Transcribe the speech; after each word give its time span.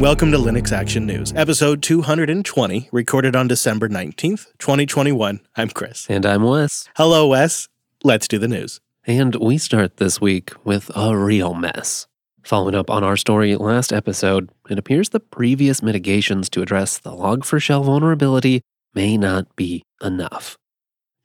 and 0.00 0.06
welcome 0.06 0.32
to 0.32 0.38
Linux 0.38 0.72
Action 0.72 1.04
News, 1.04 1.30
episode 1.36 1.82
220, 1.82 2.88
recorded 2.90 3.36
on 3.36 3.46
December 3.46 3.86
19th, 3.86 4.46
2021. 4.58 5.40
I'm 5.56 5.68
Chris. 5.68 6.06
And 6.08 6.24
I'm 6.24 6.42
Wes. 6.42 6.88
Hello, 6.96 7.28
Wes. 7.28 7.68
Let's 8.02 8.26
do 8.26 8.38
the 8.38 8.48
news. 8.48 8.80
And 9.06 9.34
we 9.34 9.58
start 9.58 9.98
this 9.98 10.18
week 10.18 10.52
with 10.64 10.90
a 10.96 11.14
real 11.14 11.52
mess. 11.52 12.06
Following 12.42 12.74
up 12.74 12.88
on 12.88 13.04
our 13.04 13.18
story 13.18 13.54
last 13.56 13.92
episode, 13.92 14.48
it 14.70 14.78
appears 14.78 15.10
the 15.10 15.20
previous 15.20 15.82
mitigations 15.82 16.48
to 16.50 16.62
address 16.62 16.96
the 16.96 17.10
Log4Shell 17.10 17.84
vulnerability 17.84 18.62
may 18.94 19.18
not 19.18 19.54
be 19.54 19.82
enough. 20.02 20.56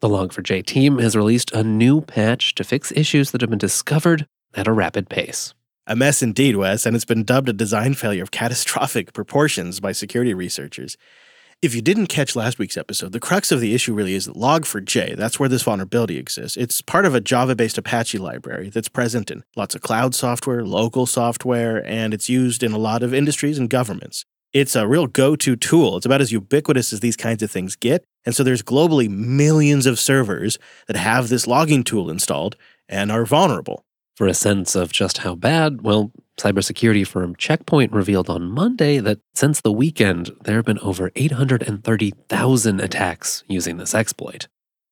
The 0.02 0.10
Log4j 0.10 0.66
team 0.66 1.00
has 1.00 1.16
released 1.16 1.54
a 1.54 1.64
new 1.64 2.02
patch 2.02 2.54
to 2.56 2.66
fix 2.66 2.92
issues 2.92 3.32
that 3.32 3.40
have 3.40 3.50
been 3.50 3.58
discovered 3.58 4.28
at 4.54 4.68
a 4.68 4.74
rapid 4.74 5.08
pace. 5.08 5.54
A 5.88 5.96
mess 5.96 6.24
indeed, 6.24 6.56
Wes, 6.56 6.88
and 6.88 6.96
it's 6.96 7.06
been 7.06 7.24
dubbed 7.24 7.48
a 7.48 7.54
design 7.54 7.94
failure 7.94 8.24
of 8.24 8.32
catastrophic 8.32 9.14
proportions 9.14 9.80
by 9.80 9.92
security 9.92 10.34
researchers. 10.34 10.98
If 11.62 11.76
you 11.76 11.82
didn't 11.84 12.08
catch 12.08 12.36
last 12.36 12.58
week's 12.58 12.76
episode, 12.76 13.12
the 13.12 13.20
crux 13.20 13.52
of 13.52 13.60
the 13.60 13.76
issue 13.76 13.94
really 13.94 14.16
is 14.16 14.28
Log4j. 14.28 15.16
That's 15.16 15.40
where 15.40 15.48
this 15.48 15.62
vulnerability 15.62 16.18
exists. 16.18 16.58
It's 16.58 16.82
part 16.82 17.06
of 17.06 17.14
a 17.14 17.22
Java 17.22 17.56
based 17.56 17.78
Apache 17.78 18.18
library 18.18 18.72
that's 18.72 18.90
present 18.90 19.30
in 19.30 19.44
lots 19.56 19.76
of 19.76 19.82
cloud 19.82 20.16
software, 20.16 20.66
local 20.66 21.06
software, 21.06 21.86
and 21.86 22.16
it's 22.16 22.30
used 22.30 22.64
in 22.64 22.72
a 22.72 22.80
lot 22.80 23.04
of 23.04 23.14
industries 23.14 23.60
and 23.60 23.70
governments. 23.70 24.26
It's 24.54 24.76
a 24.76 24.88
real 24.88 25.06
go 25.06 25.36
to 25.36 25.56
tool. 25.56 25.98
It's 25.98 26.06
about 26.08 26.22
as 26.22 26.32
ubiquitous 26.32 26.94
as 26.94 27.02
these 27.02 27.16
kinds 27.16 27.44
of 27.44 27.52
things 27.52 27.76
get. 27.76 28.04
And 28.26 28.36
so 28.36 28.44
there's 28.44 28.64
globally 28.64 29.08
millions 29.08 29.86
of 29.86 30.00
servers 30.00 30.58
that 30.88 30.96
have 30.98 31.30
this 31.30 31.46
logging 31.46 31.84
tool 31.84 32.10
installed 32.10 32.56
and 32.90 33.12
are 33.12 33.26
vulnerable. 33.26 33.86
For 34.16 34.28
a 34.28 34.34
sense 34.34 34.76
of 34.76 34.94
just 34.94 35.20
how 35.20 35.36
bad, 35.36 35.82
well, 35.82 36.14
cybersecurity 36.38 37.06
firm 37.06 37.36
Checkpoint 37.36 37.92
revealed 37.92 38.30
on 38.30 38.50
Monday 38.50 39.00
that 39.00 39.20
since 39.34 39.60
the 39.60 39.74
weekend, 39.74 40.32
there 40.42 40.56
have 40.56 40.64
been 40.64 40.80
over 40.80 41.12
830,000 41.18 42.80
attacks 42.80 43.44
using 43.50 43.76
this 43.76 43.94
exploit. 43.94 44.48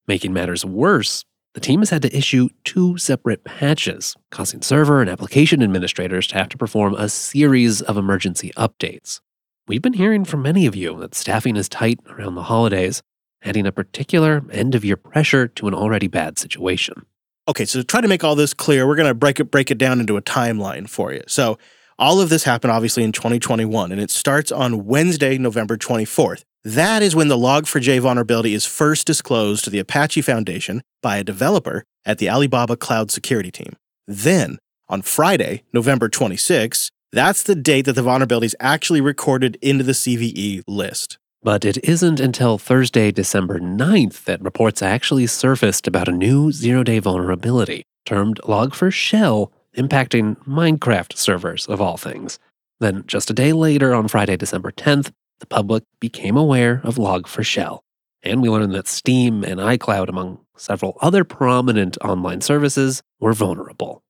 Making 0.07 0.33
matters 0.33 0.65
worse, 0.65 1.23
the 1.53 1.61
team 1.61 1.79
has 1.79 1.89
had 1.89 2.01
to 2.01 2.17
issue 2.17 2.49
two 2.65 2.97
separate 2.97 3.45
patches, 3.45 4.13
causing 4.29 4.61
server 4.61 4.99
and 4.99 5.09
application 5.09 5.63
administrators 5.63 6.27
to 6.27 6.35
have 6.35 6.49
to 6.49 6.57
perform 6.57 6.93
a 6.93 7.07
series 7.07 7.81
of 7.81 7.95
emergency 7.95 8.51
updates. 8.57 9.21
We've 9.69 9.81
been 9.81 9.93
hearing 9.93 10.25
from 10.25 10.41
many 10.41 10.65
of 10.65 10.75
you 10.75 10.99
that 10.99 11.15
staffing 11.15 11.55
is 11.55 11.69
tight 11.69 12.01
around 12.09 12.35
the 12.35 12.43
holidays, 12.43 13.01
adding 13.41 13.65
a 13.65 13.71
particular 13.71 14.43
end 14.51 14.75
of 14.75 14.83
year 14.83 14.97
pressure 14.97 15.47
to 15.47 15.69
an 15.69 15.73
already 15.73 16.09
bad 16.09 16.37
situation. 16.37 17.05
Okay, 17.45 17.65
so 17.65 17.79
to 17.79 17.83
try 17.83 17.99
to 17.99 18.07
make 18.07 18.23
all 18.23 18.35
this 18.35 18.53
clear, 18.53 18.87
we're 18.87 18.95
going 18.95 19.09
to 19.09 19.13
break 19.13 19.39
it 19.39 19.51
break 19.51 19.69
it 19.69 19.77
down 19.77 19.99
into 19.99 20.15
a 20.15 20.21
timeline 20.21 20.89
for 20.89 21.11
you. 21.11 21.21
So, 21.27 21.57
all 21.99 22.19
of 22.19 22.29
this 22.29 22.43
happened 22.43 22.71
obviously 22.71 23.03
in 23.03 23.11
2021 23.11 23.91
and 23.91 24.01
it 24.01 24.09
starts 24.09 24.51
on 24.51 24.85
Wednesday, 24.85 25.37
November 25.37 25.77
24th. 25.77 26.43
That 26.63 27.03
is 27.03 27.15
when 27.15 27.27
the 27.27 27.37
Log4j 27.37 27.99
vulnerability 27.99 28.53
is 28.53 28.65
first 28.65 29.05
disclosed 29.05 29.65
to 29.65 29.69
the 29.69 29.79
Apache 29.79 30.21
Foundation 30.21 30.81
by 31.01 31.17
a 31.17 31.23
developer 31.23 31.83
at 32.05 32.17
the 32.17 32.29
Alibaba 32.29 32.77
Cloud 32.77 33.11
Security 33.11 33.51
team. 33.51 33.75
Then, 34.07 34.57
on 34.89 35.01
Friday, 35.01 35.63
November 35.73 36.09
26th, 36.09 36.89
that's 37.11 37.43
the 37.43 37.55
date 37.55 37.85
that 37.85 37.93
the 37.93 38.01
vulnerability 38.01 38.47
is 38.47 38.55
actually 38.59 39.01
recorded 39.01 39.57
into 39.61 39.83
the 39.83 39.91
CVE 39.91 40.63
list. 40.67 41.17
But 41.43 41.65
it 41.65 41.77
isn't 41.83 42.21
until 42.21 42.57
Thursday, 42.57 43.11
December 43.11 43.59
9th 43.59 44.23
that 44.23 44.41
reports 44.41 44.81
actually 44.81 45.27
surfaced 45.27 45.87
about 45.87 46.07
a 46.07 46.13
new 46.13 46.53
zero 46.53 46.83
day 46.83 46.99
vulnerability 46.99 47.83
termed 48.05 48.39
Log4Shell 48.43 49.51
impacting 49.77 50.37
Minecraft 50.45 51.17
servers, 51.17 51.67
of 51.67 51.81
all 51.81 51.97
things. 51.97 52.39
Then, 52.79 53.03
just 53.07 53.29
a 53.29 53.33
day 53.33 53.51
later, 53.51 53.93
on 53.93 54.07
Friday, 54.07 54.37
December 54.37 54.71
10th, 54.71 55.11
the 55.39 55.45
public 55.45 55.83
became 55.99 56.37
aware 56.37 56.79
of 56.83 56.95
Log4Shell. 56.95 57.79
And 58.21 58.41
we 58.41 58.49
learned 58.49 58.73
that 58.75 58.87
Steam 58.87 59.43
and 59.43 59.59
iCloud, 59.59 60.07
among 60.07 60.39
several 60.55 60.97
other 61.01 61.23
prominent 61.23 61.97
online 62.01 62.41
services, 62.41 63.01
were 63.19 63.33
vulnerable. 63.33 64.02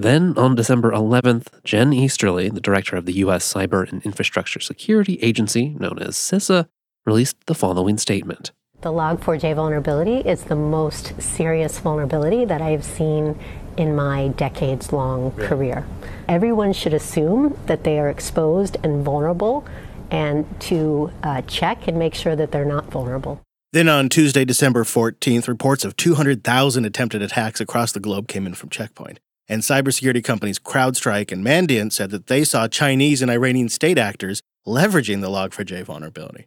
Then, 0.00 0.32
on 0.38 0.54
December 0.54 0.92
11th, 0.92 1.48
Jen 1.62 1.92
Easterly, 1.92 2.48
the 2.48 2.58
director 2.58 2.96
of 2.96 3.04
the 3.04 3.12
U.S. 3.24 3.52
Cyber 3.52 3.86
and 3.92 4.02
Infrastructure 4.02 4.58
Security 4.58 5.18
Agency, 5.20 5.76
known 5.78 5.98
as 5.98 6.16
CISA, 6.16 6.68
released 7.04 7.36
the 7.44 7.54
following 7.54 7.98
statement. 7.98 8.52
The 8.80 8.88
Log4j 8.88 9.54
vulnerability 9.54 10.26
is 10.26 10.44
the 10.44 10.56
most 10.56 11.20
serious 11.20 11.78
vulnerability 11.80 12.46
that 12.46 12.62
I 12.62 12.70
have 12.70 12.82
seen 12.82 13.38
in 13.76 13.94
my 13.94 14.28
decades 14.28 14.90
long 14.90 15.34
yeah. 15.36 15.46
career. 15.46 15.86
Everyone 16.28 16.72
should 16.72 16.94
assume 16.94 17.58
that 17.66 17.84
they 17.84 17.98
are 17.98 18.08
exposed 18.08 18.78
and 18.82 19.04
vulnerable 19.04 19.66
and 20.10 20.46
to 20.62 21.12
uh, 21.22 21.42
check 21.42 21.88
and 21.88 21.98
make 21.98 22.14
sure 22.14 22.34
that 22.34 22.52
they're 22.52 22.64
not 22.64 22.86
vulnerable. 22.86 23.42
Then 23.74 23.90
on 23.90 24.08
Tuesday, 24.08 24.46
December 24.46 24.84
14th, 24.84 25.46
reports 25.46 25.84
of 25.84 25.94
200,000 25.96 26.86
attempted 26.86 27.20
attacks 27.20 27.60
across 27.60 27.92
the 27.92 28.00
globe 28.00 28.28
came 28.28 28.46
in 28.46 28.54
from 28.54 28.70
Checkpoint 28.70 29.20
and 29.50 29.62
cybersecurity 29.62 30.22
companies 30.22 30.60
CrowdStrike 30.60 31.32
and 31.32 31.44
Mandiant 31.44 31.92
said 31.92 32.10
that 32.10 32.28
they 32.28 32.44
saw 32.44 32.68
Chinese 32.68 33.20
and 33.20 33.30
Iranian 33.30 33.68
state 33.68 33.98
actors 33.98 34.40
leveraging 34.66 35.20
the 35.20 35.28
Log4j 35.28 35.82
vulnerability. 35.82 36.46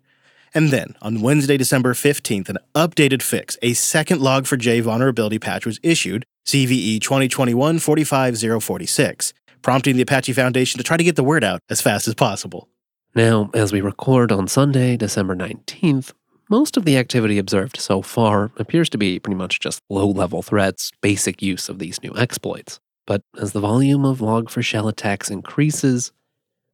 And 0.54 0.70
then, 0.70 0.96
on 1.02 1.22
Wednesday, 1.22 1.58
December 1.58 1.94
15th, 1.94 2.48
an 2.48 2.60
updated 2.74 3.22
fix, 3.22 3.58
a 3.62 3.74
second 3.74 4.22
Log4j 4.22 4.82
vulnerability 4.84 5.38
patch 5.38 5.66
was 5.66 5.80
issued, 5.84 6.26
CVE 6.46 7.02
2021 7.02 7.80
45046, 7.80 9.34
prompting 9.62 9.98
the 9.98 10.04
Apache 10.04 10.34
Foundation 10.34 10.78
to 10.78 10.84
try 10.84 10.96
to 10.96 11.04
get 11.04 11.16
the 11.16 11.24
word 11.24 11.44
out 11.44 11.60
as 11.70 11.82
fast 11.82 12.08
as 12.08 12.16
possible. 12.16 12.70
Now, 13.16 13.50
as 13.54 13.74
we 13.74 13.82
record 13.82 14.32
on 14.32 14.48
Sunday, 14.48 14.96
December 14.96 15.36
19th, 15.36 16.14
most 16.50 16.78
of 16.78 16.86
the 16.86 16.98
activity 16.98 17.38
observed 17.38 17.80
so 17.80 18.02
far 18.02 18.52
appears 18.58 18.90
to 18.90 18.98
be 18.98 19.20
pretty 19.20 19.38
much 19.38 19.60
just 19.60 19.82
low 19.90 20.08
level 20.08 20.42
threats, 20.42 20.92
basic 21.02 21.42
use 21.42 21.68
of 21.68 21.80
these 21.80 22.02
new 22.04 22.16
exploits. 22.16 22.80
But 23.06 23.22
as 23.40 23.52
the 23.52 23.60
volume 23.60 24.06
of 24.06 24.20
Log4Shell 24.20 24.90
attacks 24.90 25.30
increases, 25.30 26.12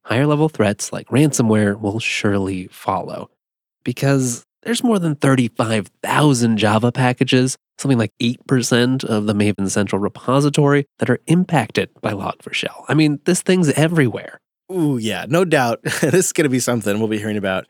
higher 0.04 0.26
level 0.26 0.48
threats 0.48 0.92
like 0.92 1.08
ransomware 1.08 1.78
will 1.78 1.98
surely 1.98 2.68
follow. 2.68 3.30
Because 3.84 4.44
there's 4.62 4.84
more 4.84 4.98
than 4.98 5.16
35,000 5.16 6.58
Java 6.58 6.92
packages, 6.92 7.56
something 7.78 7.98
like 7.98 8.12
8% 8.20 9.04
of 9.04 9.26
the 9.26 9.34
Maven 9.34 9.70
Central 9.70 10.00
repository, 10.00 10.86
that 10.98 11.10
are 11.10 11.20
impacted 11.26 11.90
by 12.02 12.12
Log4Shell. 12.12 12.84
I 12.88 12.94
mean, 12.94 13.20
this 13.24 13.42
thing's 13.42 13.70
everywhere. 13.70 14.40
Ooh, 14.70 14.98
yeah, 14.98 15.26
no 15.28 15.44
doubt. 15.44 15.82
this 15.82 16.26
is 16.26 16.32
going 16.32 16.44
to 16.44 16.50
be 16.50 16.60
something 16.60 16.98
we'll 16.98 17.08
be 17.08 17.18
hearing 17.18 17.38
about 17.38 17.66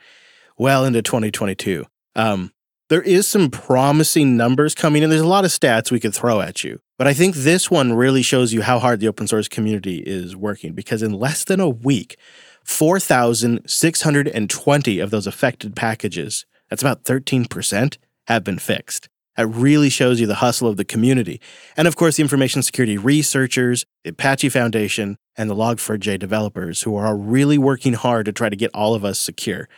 well 0.59 0.85
into 0.85 1.01
2022. 1.01 1.87
Um, 2.17 2.53
there 2.91 3.01
is 3.01 3.27
some 3.29 3.51
promising 3.51 4.37
numbers 4.37 4.75
coming 4.75 5.03
in. 5.03 5.11
There's 5.11 5.23
a 5.23 5.27
lot 5.27 5.45
of 5.45 5.53
stats 5.53 5.93
we 5.93 6.01
could 6.01 6.15
throw 6.15 6.41
at 6.41 6.65
you. 6.65 6.81
But 7.01 7.09
I 7.09 7.15
think 7.15 7.35
this 7.35 7.71
one 7.71 7.95
really 7.95 8.21
shows 8.21 8.53
you 8.53 8.61
how 8.61 8.79
hard 8.79 9.01
the 9.01 9.09
open 9.09 9.27
source 9.27 9.49
community 9.49 10.01
is 10.01 10.37
working 10.37 10.75
because 10.75 11.03
in 11.03 11.15
less 11.15 11.45
than 11.45 11.59
a 11.59 11.67
week, 11.67 12.19
4,620 12.63 14.99
of 14.99 15.11
those 15.11 15.27
affected 15.27 15.75
packages, 15.75 16.45
that's 16.69 16.83
about 16.83 17.05
13%, 17.05 17.97
have 18.27 18.45
been 18.45 18.59
fixed. 18.59 19.09
That 19.39 19.47
really 19.47 19.89
shows 19.89 20.21
you 20.21 20.27
the 20.27 20.35
hustle 20.35 20.69
of 20.69 20.77
the 20.77 20.85
community. 20.85 21.41
And 21.75 21.89
of 21.89 21.97
course, 21.97 22.17
the 22.17 22.23
information 22.23 22.63
security 22.63 22.99
researchers, 22.99 23.87
the 24.05 24.11
Apache 24.11 24.51
Foundation, 24.51 25.17
and 25.39 25.49
the 25.49 25.57
Log4j 25.57 26.19
developers 26.19 26.83
who 26.83 26.97
are 26.97 27.17
really 27.17 27.57
working 27.57 27.95
hard 27.95 28.27
to 28.27 28.33
try 28.33 28.51
to 28.51 28.57
get 28.57 28.73
all 28.75 28.95
of 28.95 29.07
us 29.07 29.19
secure. 29.19 29.71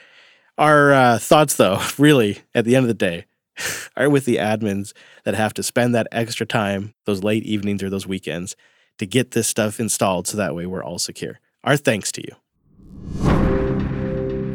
Our 0.59 0.93
uh, 0.93 1.21
thoughts, 1.21 1.55
though, 1.55 1.81
really, 1.99 2.41
at 2.53 2.65
the 2.65 2.75
end 2.75 2.83
of 2.83 2.89
the 2.89 2.95
day, 2.95 3.27
are 3.97 4.11
with 4.11 4.25
the 4.25 4.37
admins 4.37 4.93
that 5.25 5.35
have 5.35 5.55
to 5.55 5.63
spend 5.63 5.95
that 5.95 6.09
extra 6.13 6.47
time, 6.47 6.95
those 7.05 7.23
late 7.23 7.45
evenings 7.45 7.83
or 7.83 7.91
those 7.91 8.07
weekends, 8.07 8.57
to 8.99 9.07
get 9.07 9.33
this 9.33 9.49
stuff 9.49 9.81
installed 9.81 10.27
so 10.27 10.37
that 10.37 10.55
way 10.55 10.67
we're 10.67 10.85
all 10.85 10.99
secure. 10.99 11.41
Our 11.65 11.77
thanks 11.77 12.13
to 12.13 12.23
you. 12.23 12.37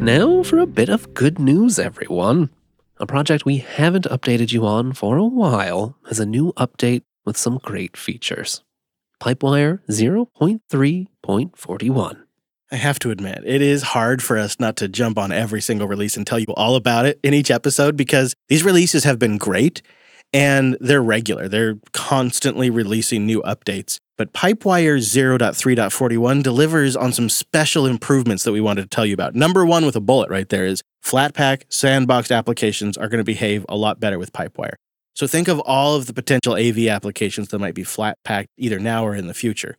Now 0.02 0.44
for 0.44 0.60
a 0.60 0.68
bit 0.68 0.90
of 0.90 1.14
good 1.14 1.40
news, 1.40 1.80
everyone. 1.80 2.50
A 2.98 3.06
project 3.06 3.46
we 3.46 3.58
haven't 3.58 4.06
updated 4.06 4.52
you 4.52 4.66
on 4.66 4.94
for 4.94 5.18
a 5.18 5.26
while 5.26 5.98
has 6.08 6.20
a 6.20 6.26
new 6.26 6.54
update 6.54 7.04
with 7.26 7.38
some 7.38 7.60
great 7.62 7.98
features. 7.98 8.64
Pipewire 9.22 9.82
0.3.41. 9.90 12.27
I 12.70 12.76
have 12.76 13.00
to 13.00 13.12
admit, 13.12 13.44
it 13.46 13.62
is 13.62 13.82
hard 13.82 14.22
for 14.22 14.38
us 14.38 14.60
not 14.60 14.76
to 14.78 14.90
jump 14.90 15.18
on 15.18 15.32
every 15.32 15.62
single 15.62 15.88
release 15.88 16.18
and 16.18 16.28
tell 16.28 16.40
you 16.40 16.48
all 16.58 16.76
about 16.76 17.06
it 17.06 17.18
in 17.24 17.34
each 17.34 17.50
episode 17.50 17.96
because 17.96 18.36
these 18.50 18.64
releases 18.64 19.06
have 19.06 19.18
been 19.18 19.38
great 19.38 19.82
and 20.34 20.76
they're 20.82 21.02
regular. 21.02 21.48
They're 21.48 21.76
constantly 21.94 22.70
releasing 22.70 23.26
new 23.26 23.42
updates. 23.44 24.00
But 24.18 24.34
Pipewire 24.34 24.98
0.3.41 24.98 26.44
delivers 26.44 26.98
on 26.98 27.14
some 27.14 27.30
special 27.30 27.86
improvements 27.86 28.44
that 28.44 28.52
we 28.52 28.60
wanted 28.60 28.82
to 28.82 28.90
tell 28.90 29.06
you 29.06 29.14
about. 29.14 29.34
Number 29.34 29.66
one, 29.66 29.86
with 29.86 29.96
a 29.96 30.02
bullet 30.02 30.30
right 30.30 30.50
there, 30.50 30.66
is 30.66 30.82
Flatpak 31.06 31.68
sandboxed 31.70 32.36
applications 32.36 32.98
are 32.98 33.08
going 33.08 33.20
to 33.20 33.24
behave 33.24 33.66
a 33.70 33.78
lot 33.78 34.02
better 34.02 34.20
with 34.20 34.34
Pipewire. 34.34 34.74
So 35.14 35.26
think 35.26 35.48
of 35.48 35.62
all 35.62 35.96
of 35.96 36.08
the 36.08 36.14
potential 36.14 36.56
AV 36.56 36.88
applications 36.88 37.48
that 37.48 37.60
might 37.60 37.76
be 37.76 37.84
flat 37.84 38.18
packed 38.26 38.50
either 38.58 38.78
now 38.78 39.06
or 39.06 39.16
in 39.16 39.28
the 39.28 39.34
future 39.34 39.78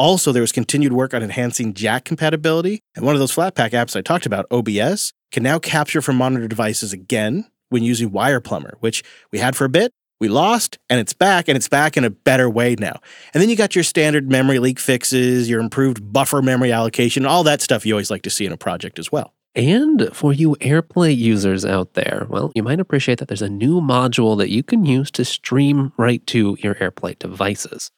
Also, 0.00 0.32
there 0.32 0.40
was 0.40 0.50
continued 0.50 0.94
work 0.94 1.12
on 1.12 1.22
enhancing 1.22 1.74
jack 1.74 2.06
compatibility, 2.06 2.80
and 2.96 3.04
one 3.04 3.14
of 3.14 3.18
those 3.18 3.34
Flatpak 3.34 3.72
apps 3.72 3.94
I 3.94 4.00
talked 4.00 4.24
about, 4.24 4.46
OBS, 4.50 5.12
can 5.30 5.42
now 5.42 5.58
capture 5.58 6.00
from 6.00 6.16
monitor 6.16 6.48
devices 6.48 6.94
again 6.94 7.50
when 7.68 7.82
using 7.82 8.10
WirePlumber, 8.10 8.76
which 8.80 9.04
we 9.30 9.40
had 9.40 9.54
for 9.54 9.66
a 9.66 9.68
bit, 9.68 9.92
we 10.18 10.28
lost, 10.28 10.78
and 10.88 10.98
it's 10.98 11.12
back, 11.12 11.48
and 11.48 11.56
it's 11.56 11.68
back 11.68 11.98
in 11.98 12.04
a 12.04 12.08
better 12.08 12.48
way 12.48 12.76
now. 12.78 12.98
And 13.34 13.42
then 13.42 13.50
you 13.50 13.56
got 13.56 13.74
your 13.74 13.84
standard 13.84 14.30
memory 14.30 14.58
leak 14.58 14.78
fixes, 14.78 15.50
your 15.50 15.60
improved 15.60 16.10
buffer 16.10 16.40
memory 16.40 16.72
allocation, 16.72 17.26
all 17.26 17.44
that 17.44 17.60
stuff 17.60 17.84
you 17.84 17.92
always 17.92 18.10
like 18.10 18.22
to 18.22 18.30
see 18.30 18.46
in 18.46 18.52
a 18.52 18.56
project 18.56 18.98
as 18.98 19.12
well. 19.12 19.34
And 19.54 20.08
for 20.14 20.32
you 20.32 20.56
AirPlay 20.62 21.14
users 21.14 21.66
out 21.66 21.92
there, 21.92 22.26
well, 22.30 22.52
you 22.54 22.62
might 22.62 22.80
appreciate 22.80 23.18
that 23.18 23.28
there's 23.28 23.42
a 23.42 23.50
new 23.50 23.82
module 23.82 24.38
that 24.38 24.48
you 24.48 24.62
can 24.62 24.86
use 24.86 25.10
to 25.10 25.26
stream 25.26 25.92
right 25.98 26.26
to 26.28 26.56
your 26.62 26.76
AirPlay 26.76 27.18
devices. 27.18 27.90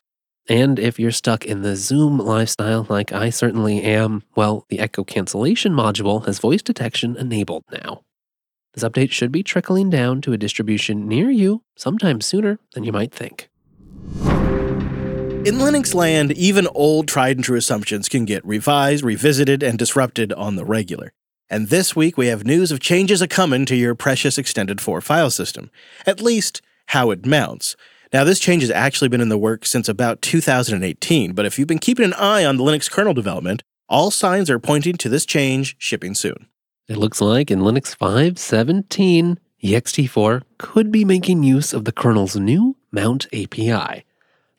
And 0.49 0.79
if 0.79 0.99
you're 0.99 1.13
stuck 1.13 1.45
in 1.47 1.63
the 1.63 1.77
Zoom 1.77 2.19
lifestyle 2.19 2.87
like 2.89 3.13
I 3.13 3.31
certainly 3.31 3.83
am, 3.83 4.25
well, 4.35 4.67
the 4.69 4.81
echo 4.81 5.05
cancellation 5.05 5.73
module 5.73 6.27
has 6.27 6.41
voice 6.41 6.63
detection 6.63 7.17
enabled 7.17 7.65
now. 7.71 8.03
This 8.75 8.83
update 8.83 9.13
should 9.13 9.31
be 9.31 9.43
trickling 9.43 9.91
down 9.91 10.21
to 10.23 10.33
a 10.33 10.39
distribution 10.39 11.07
near 11.07 11.31
you 11.31 11.63
sometime 11.77 12.21
sooner 12.21 12.59
than 12.75 12.85
you 12.85 12.91
might 12.91 13.15
think. 13.15 13.51
In 15.45 15.57
Linux 15.59 15.95
land, 15.95 16.33
even 16.33 16.67
old 16.75 17.09
tried 17.09 17.37
and 17.37 17.45
true 17.45 17.57
assumptions 17.57 18.09
can 18.09 18.25
get 18.25 18.45
revised, 18.47 19.05
revisited, 19.05 19.63
and 19.63 19.79
disrupted 19.79 20.33
on 20.33 20.57
the 20.57 20.65
regular. 20.65 21.13
And 21.51 21.69
this 21.69 21.95
week 21.95 22.17
we 22.17 22.29
have 22.29 22.47
news 22.47 22.73
of 22.73 22.81
changes 22.81 23.21
a 23.21 23.29
coming 23.29 23.67
to 23.67 23.77
your 23.77 23.95
precious 23.95 24.39
extended 24.39 24.81
4 24.81 25.01
file 25.01 25.31
system. 25.31 25.71
At 26.07 26.21
least, 26.23 26.63
how 26.87 27.11
it 27.11 27.27
mounts. 27.27 27.77
Now, 28.13 28.25
this 28.25 28.41
change 28.41 28.61
has 28.61 28.71
actually 28.71 29.09
been 29.09 29.23
in 29.23 29.31
the 29.31 29.39
works 29.39 29.71
since 29.71 29.89
about 29.89 30.21
2018, 30.21 31.33
but 31.33 31.47
if 31.47 31.59
you've 31.59 31.67
been 31.67 31.79
keeping 31.79 32.05
an 32.05 32.13
eye 32.13 32.45
on 32.45 32.59
the 32.59 32.63
Linux 32.63 32.91
kernel 32.91 33.15
development, 33.15 33.63
all 33.89 34.11
signs 34.11 34.51
are 34.51 34.59
pointing 34.59 34.97
to 34.97 35.09
this 35.09 35.25
change 35.25 35.77
shipping 35.79 36.15
soon. 36.15 36.47
It 36.89 36.99
looks 36.99 37.23
like 37.23 37.51
in 37.51 37.61
Linux 37.61 37.97
5.17, 37.97 39.39
ext4 39.65 40.43
could 40.59 40.93
be 40.93 41.07
making 41.07 41.43
use 41.43 41.73
of 41.73 41.87
the 41.87 41.93
kernel's 41.93 42.37
new 42.37 42.77
Mount 42.91 43.29
API. 43.33 44.05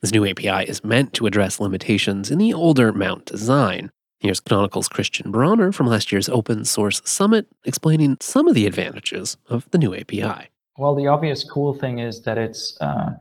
This 0.00 0.10
new 0.10 0.26
API 0.26 0.68
is 0.68 0.82
meant 0.82 1.12
to 1.14 1.26
address 1.26 1.60
limitations 1.60 2.32
in 2.32 2.38
the 2.38 2.52
older 2.52 2.92
Mount 2.92 3.24
design. 3.26 3.92
Here's 4.18 4.40
Canonical's 4.40 4.88
Christian 4.88 5.30
Brauner 5.30 5.72
from 5.72 5.86
last 5.86 6.10
year's 6.10 6.28
Open 6.28 6.64
Source 6.64 7.02
Summit 7.04 7.46
explaining 7.64 8.16
some 8.20 8.48
of 8.48 8.54
the 8.54 8.66
advantages 8.66 9.36
of 9.48 9.70
the 9.70 9.78
new 9.78 9.94
API. 9.94 10.48
Well, 10.76 10.96
the 10.96 11.06
obvious 11.06 11.44
cool 11.44 11.72
thing 11.72 12.00
is 12.00 12.22
that 12.22 12.36
it's 12.36 12.76
uh, 12.80 13.12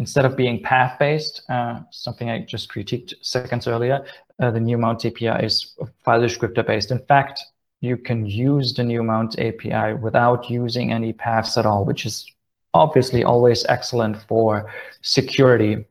instead 0.00 0.24
of 0.24 0.34
being 0.34 0.62
path 0.62 0.98
based, 0.98 1.42
uh, 1.50 1.80
something 1.90 2.30
I 2.30 2.40
just 2.40 2.72
critiqued 2.72 3.12
seconds 3.20 3.68
earlier, 3.68 4.02
uh, 4.40 4.50
the 4.50 4.58
new 4.58 4.78
Mount 4.78 5.04
API 5.04 5.44
is 5.44 5.74
file 6.02 6.22
descriptor 6.22 6.66
based. 6.66 6.90
In 6.90 7.00
fact, 7.00 7.44
you 7.82 7.98
can 7.98 8.24
use 8.24 8.72
the 8.72 8.82
new 8.82 9.02
Mount 9.02 9.38
API 9.38 9.92
without 9.92 10.48
using 10.48 10.90
any 10.90 11.12
paths 11.12 11.58
at 11.58 11.66
all, 11.66 11.84
which 11.84 12.06
is 12.06 12.26
obviously 12.72 13.24
always 13.24 13.66
excellent 13.68 14.16
for 14.22 14.72
security. 15.02 15.84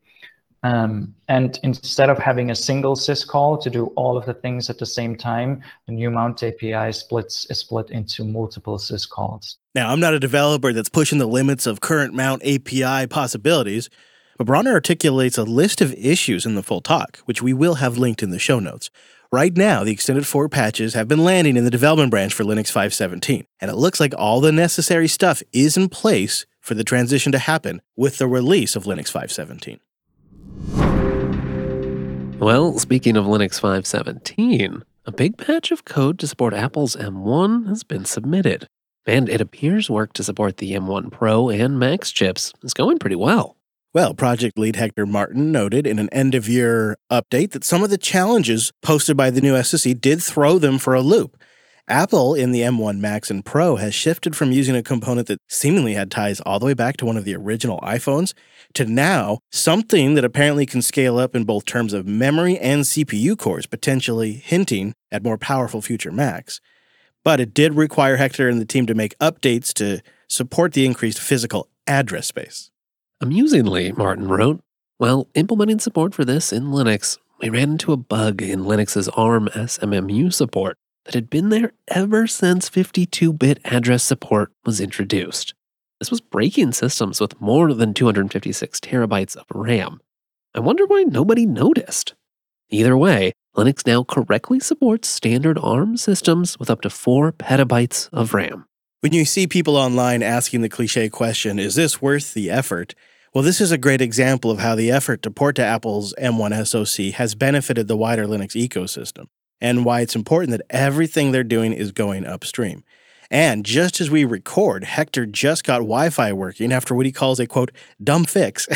Um, 0.63 1.15
and 1.27 1.57
instead 1.63 2.09
of 2.09 2.17
having 2.17 2.51
a 2.51 2.55
single 2.55 2.95
syscall 2.95 3.61
to 3.61 3.69
do 3.69 3.87
all 3.95 4.17
of 4.17 4.25
the 4.25 4.33
things 4.33 4.69
at 4.69 4.77
the 4.77 4.85
same 4.85 5.15
time, 5.15 5.61
the 5.85 5.93
new 5.93 6.09
Mount 6.09 6.43
API 6.43 6.91
splits 6.91 7.45
is 7.49 7.59
split 7.59 7.89
into 7.91 8.25
multiple 8.25 8.77
syscalls. 8.77 9.55
Now, 9.73 9.91
I'm 9.91 9.99
not 9.99 10.13
a 10.13 10.19
developer 10.19 10.73
that's 10.73 10.89
pushing 10.89 11.19
the 11.19 11.27
limits 11.27 11.65
of 11.65 11.81
current 11.81 12.13
Mount 12.13 12.43
API 12.43 13.07
possibilities, 13.07 13.89
but 14.37 14.47
Brauner 14.47 14.73
articulates 14.73 15.37
a 15.37 15.43
list 15.43 15.81
of 15.81 15.93
issues 15.93 16.45
in 16.45 16.55
the 16.55 16.63
full 16.63 16.81
talk, 16.81 17.17
which 17.25 17.41
we 17.41 17.53
will 17.53 17.75
have 17.75 17.97
linked 17.97 18.23
in 18.23 18.31
the 18.31 18.39
show 18.39 18.59
notes. 18.59 18.89
Right 19.31 19.55
now, 19.55 19.83
the 19.83 19.91
extended 19.91 20.25
4 20.25 20.49
patches 20.49 20.95
have 20.95 21.07
been 21.07 21.23
landing 21.23 21.55
in 21.55 21.63
the 21.63 21.69
development 21.69 22.09
branch 22.09 22.33
for 22.33 22.43
Linux 22.43 22.71
5.17, 22.71 23.45
and 23.61 23.69
it 23.69 23.77
looks 23.77 23.99
like 23.99 24.13
all 24.17 24.41
the 24.41 24.51
necessary 24.51 25.07
stuff 25.07 25.43
is 25.53 25.77
in 25.77 25.87
place 25.87 26.47
for 26.59 26.73
the 26.73 26.83
transition 26.83 27.31
to 27.31 27.37
happen 27.37 27.81
with 27.95 28.17
the 28.17 28.27
release 28.27 28.75
of 28.75 28.85
Linux 28.85 29.11
5.17. 29.11 29.79
Well, 32.39 32.79
speaking 32.79 33.17
of 33.17 33.25
Linux 33.25 33.59
5.17, 33.59 34.83
a 35.05 35.11
big 35.11 35.37
patch 35.37 35.71
of 35.71 35.83
code 35.83 36.17
to 36.19 36.27
support 36.27 36.53
Apple's 36.53 36.95
M1 36.95 37.67
has 37.67 37.83
been 37.83 38.05
submitted, 38.05 38.65
and 39.05 39.27
it 39.27 39.41
appears 39.41 39.89
work 39.89 40.13
to 40.13 40.23
support 40.23 40.55
the 40.55 40.71
M1 40.71 41.11
Pro 41.11 41.49
and 41.49 41.77
Max 41.77 42.11
chips 42.11 42.53
is 42.63 42.73
going 42.73 42.97
pretty 42.97 43.17
well. 43.17 43.57
Well, 43.93 44.13
project 44.13 44.57
lead 44.57 44.77
Hector 44.77 45.05
Martin 45.05 45.51
noted 45.51 45.85
in 45.85 45.99
an 45.99 46.07
end 46.13 46.33
of 46.33 46.47
year 46.47 46.95
update 47.11 47.51
that 47.51 47.65
some 47.65 47.83
of 47.83 47.89
the 47.89 47.97
challenges 47.97 48.71
posted 48.81 49.17
by 49.17 49.31
the 49.31 49.41
new 49.41 49.61
SoC 49.61 49.99
did 49.99 50.23
throw 50.23 50.59
them 50.59 50.77
for 50.77 50.93
a 50.93 51.01
loop. 51.01 51.35
Apple 51.89 52.35
in 52.35 52.51
the 52.51 52.61
M1 52.61 52.99
Max 52.99 53.31
and 53.31 53.43
Pro 53.43 53.75
has 53.77 53.95
shifted 53.95 54.35
from 54.35 54.51
using 54.51 54.75
a 54.75 54.83
component 54.83 55.27
that 55.27 55.39
seemingly 55.47 55.95
had 55.95 56.11
ties 56.11 56.39
all 56.41 56.59
the 56.59 56.65
way 56.67 56.75
back 56.75 56.97
to 56.97 57.05
one 57.05 57.17
of 57.17 57.25
the 57.25 57.35
original 57.35 57.79
iPhones 57.79 58.33
to 58.75 58.85
now 58.85 59.39
something 59.51 60.13
that 60.13 60.23
apparently 60.23 60.67
can 60.67 60.83
scale 60.83 61.17
up 61.17 61.35
in 61.35 61.43
both 61.43 61.65
terms 61.65 61.91
of 61.91 62.05
memory 62.05 62.59
and 62.59 62.83
CPU 62.83 63.35
cores, 63.35 63.65
potentially 63.65 64.33
hinting 64.33 64.93
at 65.11 65.23
more 65.23 65.37
powerful 65.37 65.81
future 65.81 66.11
Macs. 66.11 66.61
But 67.23 67.39
it 67.39 67.55
did 67.55 67.73
require 67.73 68.17
Hector 68.17 68.47
and 68.47 68.61
the 68.61 68.65
team 68.65 68.85
to 68.85 68.93
make 68.93 69.17
updates 69.17 69.73
to 69.73 70.01
support 70.27 70.73
the 70.73 70.85
increased 70.85 71.19
physical 71.19 71.69
address 71.87 72.27
space. 72.27 72.69
Amusingly, 73.19 73.91
Martin 73.91 74.27
wrote, 74.27 74.61
while 74.99 75.27
implementing 75.33 75.79
support 75.79 76.13
for 76.13 76.23
this 76.23 76.53
in 76.53 76.65
Linux, 76.65 77.17
we 77.41 77.49
ran 77.49 77.71
into 77.71 77.93
a 77.93 77.97
bug 77.97 78.41
in 78.41 78.65
Linux's 78.65 79.09
ARM 79.09 79.47
SMMU 79.47 80.31
support 80.31 80.77
that 81.09 81.15
had 81.15 81.29
been 81.31 81.49
there 81.49 81.71
ever 81.87 82.27
since 82.27 82.69
52 82.69 83.33
bit 83.33 83.59
address 83.65 84.03
support 84.03 84.51
was 84.63 84.79
introduced. 84.79 85.55
This 85.99 86.11
was 86.11 86.21
breaking 86.21 86.73
systems 86.73 87.19
with 87.19 87.41
more 87.41 87.73
than 87.73 87.95
256 87.95 88.79
terabytes 88.79 89.35
of 89.35 89.45
RAM. 89.51 90.01
I 90.53 90.59
wonder 90.59 90.85
why 90.85 91.01
nobody 91.01 91.47
noticed. 91.47 92.13
Either 92.69 92.95
way, 92.95 93.31
Linux 93.57 93.87
now 93.87 94.03
correctly 94.03 94.59
supports 94.59 95.07
standard 95.07 95.57
ARM 95.57 95.97
systems 95.97 96.59
with 96.59 96.69
up 96.69 96.81
to 96.81 96.91
4 96.91 97.31
petabytes 97.31 98.07
of 98.13 98.35
RAM. 98.35 98.65
When 98.99 99.11
you 99.11 99.25
see 99.25 99.47
people 99.47 99.77
online 99.77 100.21
asking 100.21 100.61
the 100.61 100.69
cliche 100.69 101.09
question, 101.09 101.57
is 101.57 101.73
this 101.73 101.99
worth 101.99 102.35
the 102.35 102.51
effort? 102.51 102.93
Well, 103.33 103.43
this 103.43 103.59
is 103.59 103.71
a 103.71 103.79
great 103.79 104.01
example 104.01 104.51
of 104.51 104.59
how 104.59 104.75
the 104.75 104.91
effort 104.91 105.23
to 105.23 105.31
port 105.31 105.55
to 105.55 105.65
Apple's 105.65 106.13
M1 106.21 106.67
SoC 106.67 107.15
has 107.15 107.33
benefited 107.33 107.87
the 107.87 107.97
wider 107.97 108.27
Linux 108.27 108.51
ecosystem, 108.51 109.25
and 109.61 109.85
why 109.85 110.01
it's 110.01 110.15
important 110.15 110.51
that 110.51 110.65
everything 110.69 111.31
they're 111.31 111.43
doing 111.43 111.73
is 111.73 111.91
going 111.91 112.25
upstream. 112.25 112.83
And 113.31 113.63
just 113.63 114.01
as 114.01 114.09
we 114.09 114.25
record, 114.25 114.83
Hector 114.83 115.27
just 115.27 115.63
got 115.63 115.79
Wi 115.79 116.09
Fi 116.09 116.33
working 116.33 116.71
after 116.71 116.95
what 116.95 117.05
he 117.05 117.11
calls 117.11 117.39
a 117.39 117.45
quote, 117.45 117.71
dumb 118.03 118.25
fix. 118.25 118.67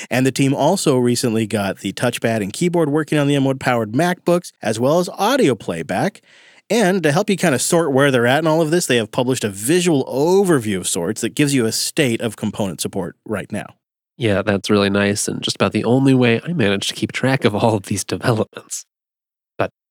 and 0.10 0.24
the 0.24 0.32
team 0.32 0.54
also 0.54 0.96
recently 0.96 1.46
got 1.46 1.80
the 1.80 1.92
touchpad 1.92 2.42
and 2.42 2.52
keyboard 2.52 2.88
working 2.88 3.18
on 3.18 3.26
the 3.26 3.34
M1 3.34 3.60
powered 3.60 3.92
MacBooks, 3.92 4.52
as 4.62 4.80
well 4.80 4.98
as 4.98 5.10
audio 5.10 5.54
playback. 5.54 6.22
And 6.70 7.02
to 7.02 7.12
help 7.12 7.28
you 7.28 7.36
kind 7.36 7.54
of 7.54 7.60
sort 7.60 7.92
where 7.92 8.10
they're 8.10 8.26
at 8.26 8.38
in 8.38 8.46
all 8.46 8.62
of 8.62 8.70
this, 8.70 8.86
they 8.86 8.96
have 8.96 9.10
published 9.10 9.44
a 9.44 9.50
visual 9.50 10.06
overview 10.06 10.78
of 10.78 10.88
sorts 10.88 11.20
that 11.20 11.34
gives 11.34 11.52
you 11.52 11.66
a 11.66 11.72
state 11.72 12.22
of 12.22 12.36
component 12.36 12.80
support 12.80 13.16
right 13.26 13.50
now. 13.52 13.74
Yeah, 14.16 14.40
that's 14.40 14.70
really 14.70 14.88
nice, 14.88 15.28
and 15.28 15.42
just 15.42 15.56
about 15.56 15.72
the 15.72 15.84
only 15.84 16.14
way 16.14 16.40
I 16.42 16.52
manage 16.52 16.88
to 16.88 16.94
keep 16.94 17.12
track 17.12 17.44
of 17.44 17.54
all 17.54 17.74
of 17.74 17.84
these 17.84 18.04
developments. 18.04 18.86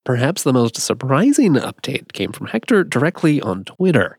Perhaps 0.03 0.41
the 0.41 0.53
most 0.53 0.77
surprising 0.77 1.53
update 1.53 2.11
came 2.11 2.31
from 2.31 2.47
Hector 2.47 2.83
directly 2.83 3.39
on 3.39 3.63
Twitter, 3.63 4.17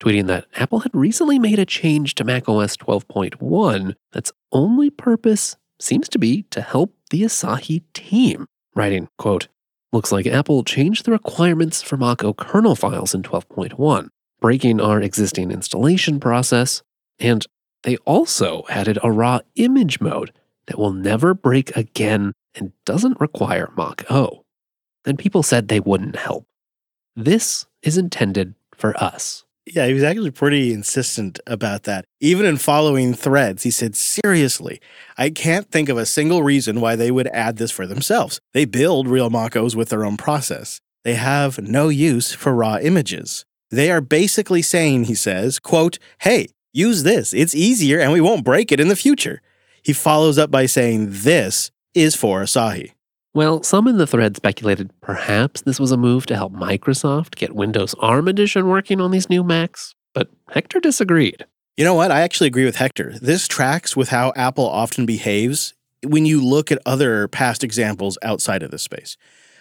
tweeting 0.00 0.28
that 0.28 0.46
Apple 0.54 0.80
had 0.80 0.94
recently 0.94 1.40
made 1.40 1.58
a 1.58 1.66
change 1.66 2.14
to 2.14 2.24
macOS 2.24 2.76
12.1 2.76 3.94
that's 4.12 4.30
only 4.52 4.90
purpose 4.90 5.56
seems 5.80 6.08
to 6.10 6.20
be 6.20 6.42
to 6.50 6.60
help 6.60 6.94
the 7.10 7.22
Asahi 7.22 7.82
team, 7.94 8.46
writing, 8.76 9.08
quote, 9.18 9.48
Looks 9.92 10.12
like 10.12 10.26
Apple 10.26 10.62
changed 10.62 11.04
the 11.04 11.12
requirements 11.12 11.82
for 11.82 11.96
Mach 11.96 12.22
O 12.22 12.32
kernel 12.32 12.76
files 12.76 13.12
in 13.12 13.22
12.1, 13.22 14.08
breaking 14.40 14.80
our 14.80 15.00
existing 15.00 15.50
installation 15.50 16.20
process, 16.20 16.82
and 17.18 17.44
they 17.82 17.96
also 17.98 18.64
added 18.68 18.98
a 19.02 19.10
raw 19.10 19.40
image 19.56 20.00
mode 20.00 20.32
that 20.66 20.78
will 20.78 20.92
never 20.92 21.34
break 21.34 21.76
again 21.76 22.32
and 22.54 22.72
doesn't 22.84 23.20
require 23.20 23.72
Mach 23.76 24.04
O. 24.10 24.43
Then 25.04 25.16
people 25.16 25.42
said 25.42 25.68
they 25.68 25.80
wouldn't 25.80 26.16
help. 26.16 26.46
This 27.16 27.66
is 27.82 27.96
intended 27.96 28.54
for 28.76 28.96
us. 29.02 29.44
Yeah, 29.66 29.86
he 29.86 29.94
was 29.94 30.02
actually 30.02 30.30
pretty 30.30 30.74
insistent 30.74 31.40
about 31.46 31.84
that. 31.84 32.04
Even 32.20 32.44
in 32.44 32.58
following 32.58 33.14
threads, 33.14 33.62
he 33.62 33.70
said, 33.70 33.96
Seriously, 33.96 34.80
I 35.16 35.30
can't 35.30 35.70
think 35.70 35.88
of 35.88 35.96
a 35.96 36.04
single 36.04 36.42
reason 36.42 36.82
why 36.82 36.96
they 36.96 37.10
would 37.10 37.28
add 37.28 37.56
this 37.56 37.70
for 37.70 37.86
themselves. 37.86 38.40
They 38.52 38.66
build 38.66 39.08
real 39.08 39.30
Mach-Os 39.30 39.74
with 39.74 39.88
their 39.88 40.04
own 40.04 40.18
process. 40.18 40.80
They 41.02 41.14
have 41.14 41.58
no 41.58 41.88
use 41.88 42.32
for 42.32 42.54
raw 42.54 42.78
images. 42.80 43.46
They 43.70 43.90
are 43.90 44.00
basically 44.02 44.62
saying, 44.62 45.04
he 45.04 45.14
says, 45.14 45.58
quote, 45.58 45.98
hey, 46.20 46.48
use 46.72 47.02
this. 47.02 47.32
It's 47.32 47.54
easier 47.54 47.98
and 48.00 48.12
we 48.12 48.20
won't 48.20 48.44
break 48.44 48.70
it 48.70 48.80
in 48.80 48.88
the 48.88 48.96
future. 48.96 49.40
He 49.82 49.92
follows 49.92 50.38
up 50.38 50.50
by 50.50 50.66
saying, 50.66 51.08
this 51.10 51.70
is 51.94 52.14
for 52.14 52.42
Asahi. 52.42 52.92
Well, 53.34 53.64
some 53.64 53.88
in 53.88 53.98
the 53.98 54.06
thread 54.06 54.36
speculated 54.36 54.92
perhaps 55.00 55.60
this 55.62 55.80
was 55.80 55.90
a 55.90 55.96
move 55.96 56.24
to 56.26 56.36
help 56.36 56.52
Microsoft 56.52 57.34
get 57.34 57.52
Windows 57.52 57.92
ARM 57.98 58.28
Edition 58.28 58.68
working 58.68 59.00
on 59.00 59.10
these 59.10 59.28
new 59.28 59.42
Macs, 59.42 59.96
but 60.12 60.30
Hector 60.50 60.78
disagreed. 60.78 61.44
You 61.76 61.84
know 61.84 61.94
what? 61.94 62.12
I 62.12 62.20
actually 62.20 62.46
agree 62.46 62.64
with 62.64 62.76
Hector. 62.76 63.18
This 63.20 63.48
tracks 63.48 63.96
with 63.96 64.10
how 64.10 64.32
Apple 64.36 64.68
often 64.68 65.04
behaves 65.04 65.74
when 66.04 66.26
you 66.26 66.44
look 66.44 66.70
at 66.70 66.78
other 66.86 67.26
past 67.26 67.64
examples 67.64 68.16
outside 68.22 68.62
of 68.62 68.70
this 68.70 68.84
space. 68.84 69.16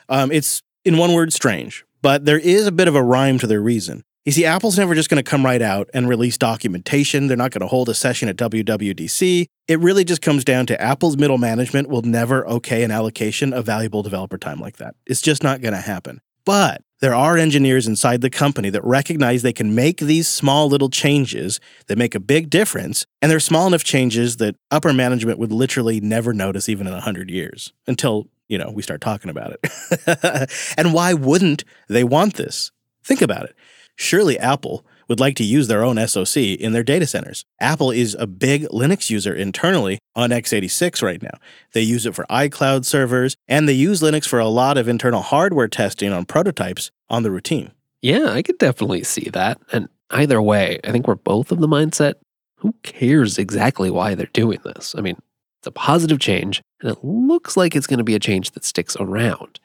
Um, 0.07 0.31
it's, 0.31 0.61
in 0.85 0.97
one 0.97 1.13
word, 1.13 1.33
strange, 1.33 1.83
but 2.03 2.25
there 2.25 2.37
is 2.37 2.67
a 2.67 2.71
bit 2.71 2.87
of 2.87 2.93
a 2.93 3.01
rhyme 3.01 3.39
to 3.39 3.47
their 3.47 3.61
reason. 3.61 4.03
You 4.25 4.31
see, 4.31 4.45
Apple's 4.45 4.77
never 4.77 4.95
just 4.95 5.09
going 5.09 5.21
to 5.21 5.29
come 5.29 5.43
right 5.43 5.61
out 5.61 5.89
and 5.93 6.07
release 6.07 6.37
documentation. 6.37 7.27
They're 7.27 7.35
not 7.35 7.51
going 7.51 7.59
to 7.59 7.67
hold 7.67 7.89
a 7.89 7.93
session 7.93 8.29
at 8.29 8.37
WWDC. 8.37 9.47
It 9.67 9.79
really 9.79 10.05
just 10.05 10.21
comes 10.21 10.45
down 10.45 10.65
to 10.67 10.81
Apple's 10.81 11.17
middle 11.17 11.37
management 11.37 11.89
will 11.89 12.03
never 12.03 12.47
okay 12.47 12.83
an 12.83 12.91
allocation 12.91 13.51
of 13.51 13.65
valuable 13.65 14.01
developer 14.01 14.37
time 14.37 14.61
like 14.61 14.77
that. 14.77 14.95
It's 15.05 15.21
just 15.21 15.43
not 15.43 15.61
going 15.61 15.73
to 15.73 15.81
happen. 15.81 16.21
But 16.45 16.83
there 17.01 17.13
are 17.13 17.37
engineers 17.37 17.85
inside 17.85 18.21
the 18.21 18.29
company 18.29 18.69
that 18.69 18.83
recognize 18.85 19.41
they 19.41 19.51
can 19.51 19.75
make 19.75 19.97
these 19.97 20.29
small 20.29 20.69
little 20.69 20.89
changes 20.89 21.59
that 21.87 21.97
make 21.97 22.15
a 22.15 22.19
big 22.21 22.49
difference. 22.49 23.05
And 23.21 23.29
they're 23.29 23.41
small 23.41 23.67
enough 23.67 23.83
changes 23.83 24.37
that 24.37 24.55
upper 24.71 24.93
management 24.93 25.37
would 25.37 25.51
literally 25.51 25.99
never 25.99 26.33
notice 26.33 26.69
even 26.69 26.87
in 26.87 26.93
100 26.93 27.29
years 27.29 27.73
until, 27.87 28.29
you 28.47 28.57
know, 28.57 28.71
we 28.71 28.83
start 28.83 29.01
talking 29.01 29.29
about 29.29 29.57
it. 29.61 30.49
and 30.77 30.93
why 30.93 31.13
wouldn't 31.13 31.65
they 31.89 32.05
want 32.05 32.35
this? 32.35 32.71
Think 33.03 33.21
about 33.21 33.43
it. 33.43 33.55
Surely 33.95 34.37
Apple 34.39 34.85
would 35.07 35.19
like 35.19 35.35
to 35.35 35.43
use 35.43 35.67
their 35.67 35.83
own 35.83 35.97
SoC 36.07 36.37
in 36.37 36.73
their 36.73 36.83
data 36.83 37.05
centers. 37.05 37.45
Apple 37.59 37.91
is 37.91 38.15
a 38.19 38.25
big 38.27 38.63
Linux 38.69 39.09
user 39.09 39.33
internally 39.33 39.99
on 40.15 40.29
x86 40.29 41.01
right 41.03 41.21
now. 41.21 41.37
They 41.73 41.81
use 41.81 42.05
it 42.05 42.15
for 42.15 42.25
iCloud 42.29 42.85
servers, 42.85 43.35
and 43.47 43.67
they 43.67 43.73
use 43.73 44.01
Linux 44.01 44.27
for 44.27 44.39
a 44.39 44.47
lot 44.47 44.77
of 44.77 44.87
internal 44.87 45.21
hardware 45.21 45.67
testing 45.67 46.11
on 46.11 46.25
prototypes 46.25 46.89
on 47.09 47.23
the 47.23 47.31
routine. 47.31 47.71
Yeah, 48.01 48.29
I 48.29 48.41
could 48.41 48.57
definitely 48.57 49.03
see 49.03 49.29
that. 49.33 49.59
And 49.71 49.89
either 50.09 50.41
way, 50.41 50.79
I 50.83 50.91
think 50.91 51.07
we're 51.07 51.15
both 51.15 51.51
of 51.51 51.59
the 51.59 51.67
mindset 51.67 52.15
who 52.63 52.73
cares 52.81 53.37
exactly 53.37 53.91
why 53.91 54.15
they're 54.15 54.25
doing 54.27 54.59
this? 54.63 54.95
I 54.97 55.01
mean, 55.01 55.17
it's 55.59 55.67
a 55.67 55.71
positive 55.71 56.19
change, 56.19 56.61
and 56.81 56.89
it 56.89 57.03
looks 57.03 57.57
like 57.57 57.75
it's 57.75 57.87
going 57.87 57.97
to 57.97 58.03
be 58.05 58.15
a 58.15 58.19
change 58.19 58.51
that 58.51 58.63
sticks 58.63 58.95
around 58.99 59.59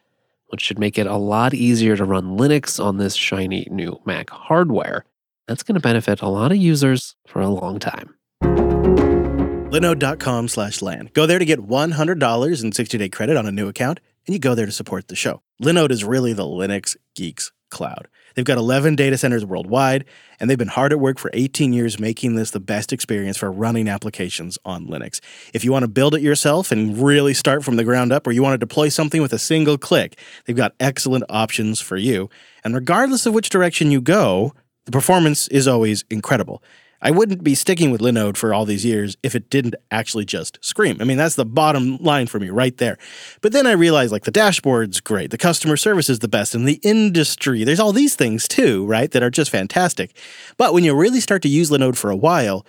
which 0.49 0.61
should 0.61 0.79
make 0.79 0.99
it 0.99 1.07
a 1.07 1.17
lot 1.17 1.55
easier 1.55 1.97
to 1.97 2.05
run 2.05 2.37
Linux 2.37 2.83
on 2.83 2.99
this 2.99 3.15
shiny 3.15 3.67
new 3.71 4.01
Mac 4.05 4.31
hardware. 4.31 5.05
That's 5.47 5.63
going 5.63 5.75
to 5.75 5.81
benefit 5.81 6.21
a 6.21 6.29
lot 6.29 6.53
of 6.53 6.59
users 6.59 7.17
for 7.27 7.41
a 7.41 7.49
long 7.49 7.79
time. 7.79 8.15
Linode.com 8.43 10.49
slash 10.49 10.83
LAN. 10.83 11.11
Go 11.13 11.27
there 11.27 11.39
to 11.39 11.45
get 11.45 11.61
$100 11.61 12.65
in 12.65 12.73
60 12.73 12.99
day 12.99 13.09
credit 13.09 13.37
on 13.37 13.47
a 13.47 13.53
new 13.53 13.69
account, 13.69 14.01
and 14.27 14.35
you 14.35 14.39
go 14.39 14.55
there 14.55 14.67
to 14.67 14.73
support 14.73 15.09
the 15.09 15.17
show. 15.17 15.43
Linode 15.63 15.91
is 15.91 16.05
really 16.05 16.33
the 16.33 16.45
Linux 16.45 16.97
geeks 17.15 17.53
cloud. 17.71 18.09
They've 18.35 18.45
got 18.45 18.59
11 18.59 18.97
data 18.97 19.19
centers 19.19 19.45
worldwide, 19.45 20.05
and 20.39 20.49
they've 20.49 20.59
been 20.59 20.69
hard 20.69 20.93
at 20.93 21.01
work 21.01 21.19
for 21.19 21.31
18 21.35 21.73
years 21.73 21.99
making 21.99 22.37
this 22.37 22.53
the 22.53 22.61
best 22.61 22.93
experience 22.93 23.37
for 23.37 23.51
running 23.51 23.89
applications 23.89 24.59
on 24.65 24.87
Linux. 24.87 25.21
If 25.53 25.65
you 25.65 25.73
want 25.73 25.83
to 25.83 25.89
build 25.89 26.15
it 26.15 26.23
yourself 26.23 26.71
and 26.71 26.99
really 26.99 27.35
start 27.35 27.65
from 27.65 27.77
the 27.77 27.85
ground 27.85 28.13
up, 28.13 28.27
or 28.27 28.33
you 28.33 28.43
want 28.43 28.55
to 28.55 28.59
deploy 28.59 28.89
something 28.89 29.21
with 29.21 29.33
a 29.33 29.39
single 29.39 29.79
click, 29.79 30.19
they've 30.45 30.57
got 30.57 30.75
excellent 30.79 31.25
options 31.29 31.81
for 31.81 31.97
you. 31.97 32.31
And 32.63 32.75
regardless 32.75 33.27
of 33.27 33.35
which 33.35 33.49
direction 33.49 33.91
you 33.91 34.01
go, 34.01 34.55
the 34.85 34.93
performance 34.93 35.49
is 35.49 35.67
always 35.67 36.05
incredible. 36.11 36.63
I 37.01 37.13
wouldn't 37.13 37.45
be 37.45 37.55
sticking 37.55 37.91
with 37.91 38.01
Linode 38.01 38.37
for 38.37 38.53
all 38.53 38.65
these 38.65 38.85
years 38.85 39.17
if 39.23 39.35
it 39.35 39.51
didn't 39.51 39.77
actually 39.91 40.25
just 40.25 40.59
scream. 40.65 40.97
I 41.01 41.05
mean, 41.05 41.17
that's 41.17 41.37
the 41.37 41.45
bottom 41.45 41.97
line 41.99 42.27
for 42.27 42.41
me 42.41 42.51
right 42.51 42.77
there. 42.77 42.99
But 43.41 43.53
then 43.53 43.67
I 43.67 43.73
realized 43.73 44.11
like 44.11 44.25
the 44.25 44.33
dashboard's 44.33 45.01
great, 45.01 45.31
the 45.31 45.39
customer 45.39 45.77
service 45.77 46.09
is 46.09 46.19
the 46.19 46.29
best 46.29 46.55
in 46.55 46.65
the 46.65 46.81
industry. 46.83 47.63
There's 47.63 47.81
all 47.81 47.93
these 47.93 48.17
things 48.17 48.49
too, 48.49 48.85
right, 48.87 49.11
that 49.13 49.23
are 49.23 49.31
just 49.31 49.51
fantastic. 49.51 50.17
But 50.57 50.75
when 50.75 50.83
you 50.83 50.95
really 50.97 51.21
start 51.21 51.43
to 51.43 51.49
use 51.49 51.71
Linode 51.71 51.97
for 51.97 52.11
a 52.11 52.17
while, 52.17 52.67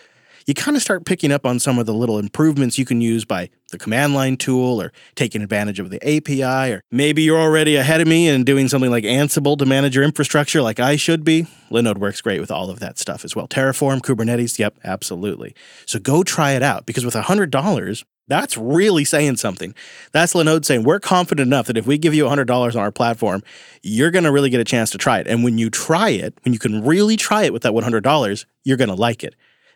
you 0.50 0.56
kind 0.56 0.76
of 0.76 0.82
start 0.82 1.06
picking 1.06 1.32
up 1.32 1.46
on 1.46 1.60
some 1.60 1.78
of 1.78 1.86
the 1.86 1.94
little 1.94 2.18
improvements 2.18 2.80
you 2.80 2.84
can 2.84 3.02
use 3.02 3.24
by 3.24 3.52
the 3.72 3.78
command 3.78 4.16
line 4.16 4.36
tool 4.36 4.82
or 4.82 4.92
taking 5.14 5.44
advantage 5.44 5.80
of 5.80 5.92
the 5.92 5.98
API, 5.98 6.74
or 6.74 6.82
maybe 6.92 7.22
you're 7.22 7.40
already 7.40 7.76
ahead 7.76 8.02
of 8.02 8.08
me 8.08 8.28
and 8.28 8.48
doing 8.48 8.68
something 8.68 8.90
like 8.90 9.04
Ansible 9.04 9.60
to 9.60 9.66
manage 9.68 9.96
your 9.96 10.04
infrastructure 10.04 10.64
like 10.64 10.80
I 10.80 10.96
should 10.96 11.24
be. 11.24 11.46
Linode 11.70 12.00
works 12.00 12.20
great 12.20 12.40
with 12.40 12.50
all 12.50 12.72
of 12.72 12.80
that 12.80 12.98
stuff 12.98 13.24
as 13.24 13.36
well. 13.36 13.48
Terraform, 13.48 14.00
Kubernetes, 14.00 14.58
yep, 14.58 14.76
absolutely. 14.84 15.54
So 15.86 16.00
go 16.00 16.24
try 16.24 16.54
it 16.54 16.64
out 16.64 16.88
because 16.88 17.06
with 17.06 17.14
$100, 17.14 18.04
that's 18.28 18.58
really 18.58 19.06
saying 19.06 19.38
something. 19.38 19.76
That's 20.14 20.34
Linode 20.34 20.66
saying, 20.66 20.82
we're 20.82 21.00
confident 21.00 21.46
enough 21.46 21.68
that 21.68 21.78
if 21.78 21.86
we 21.86 22.00
give 22.00 22.16
you 22.16 22.26
$100 22.26 22.50
on 22.50 22.82
our 22.82 22.92
platform, 22.92 23.44
you're 23.84 24.10
going 24.10 24.24
to 24.24 24.32
really 24.32 24.50
get 24.50 24.60
a 24.60 24.66
chance 24.66 24.90
to 24.92 24.98
try 24.98 25.20
it. 25.20 25.28
And 25.28 25.44
when 25.44 25.60
you 25.60 25.70
try 25.70 26.10
it, 26.10 26.34
when 26.44 26.54
you 26.54 26.60
can 26.60 26.84
really 26.84 27.18
try 27.18 27.44
it 27.44 27.54
with 27.54 27.62
that 27.62 27.74
$100, 27.74 28.46
you're 28.64 28.78
going 28.78 28.90
to 28.90 28.96
like 28.96 29.24
it. 29.24 29.36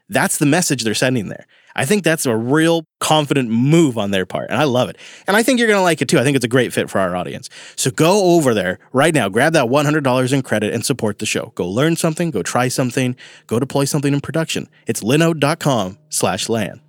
That's 0.09 0.37
the 0.37 0.45
message 0.45 0.83
they're 0.83 0.93
sending 0.93 1.29
there. 1.29 1.45
I 1.75 1.85
think 1.85 2.03
that's 2.03 2.25
a 2.25 2.35
real 2.35 2.85
confident 2.99 3.49
move 3.49 3.97
on 3.97 4.11
their 4.11 4.25
part, 4.25 4.49
and 4.49 4.59
I 4.59 4.65
love 4.65 4.89
it. 4.89 4.97
And 5.25 5.35
I 5.35 5.43
think 5.43 5.59
you're 5.59 5.67
going 5.67 5.79
to 5.79 5.83
like 5.83 6.01
it 6.01 6.07
too. 6.07 6.19
I 6.19 6.23
think 6.23 6.35
it's 6.35 6.45
a 6.45 6.49
great 6.49 6.71
fit 6.71 6.89
for 6.89 6.99
our 6.99 7.15
audience. 7.15 7.49
So 7.75 7.89
go 7.89 8.35
over 8.35 8.53
there 8.53 8.79
right 8.91 9.13
now, 9.13 9.29
grab 9.29 9.53
that 9.53 9.65
$100 9.65 10.33
in 10.33 10.41
credit 10.43 10.73
and 10.73 10.85
support 10.85 11.19
the 11.19 11.25
show. 11.25 11.51
Go 11.55 11.67
learn 11.67 11.95
something, 11.95 12.31
go 12.31 12.43
try 12.43 12.67
something, 12.67 13.15
go 13.47 13.59
deploy 13.59 13.85
something 13.85 14.13
in 14.13 14.21
production. 14.21 14.69
It's 14.85 15.01
linode.com 15.01 15.97
slash 16.09 16.47
LAN. 16.47 16.81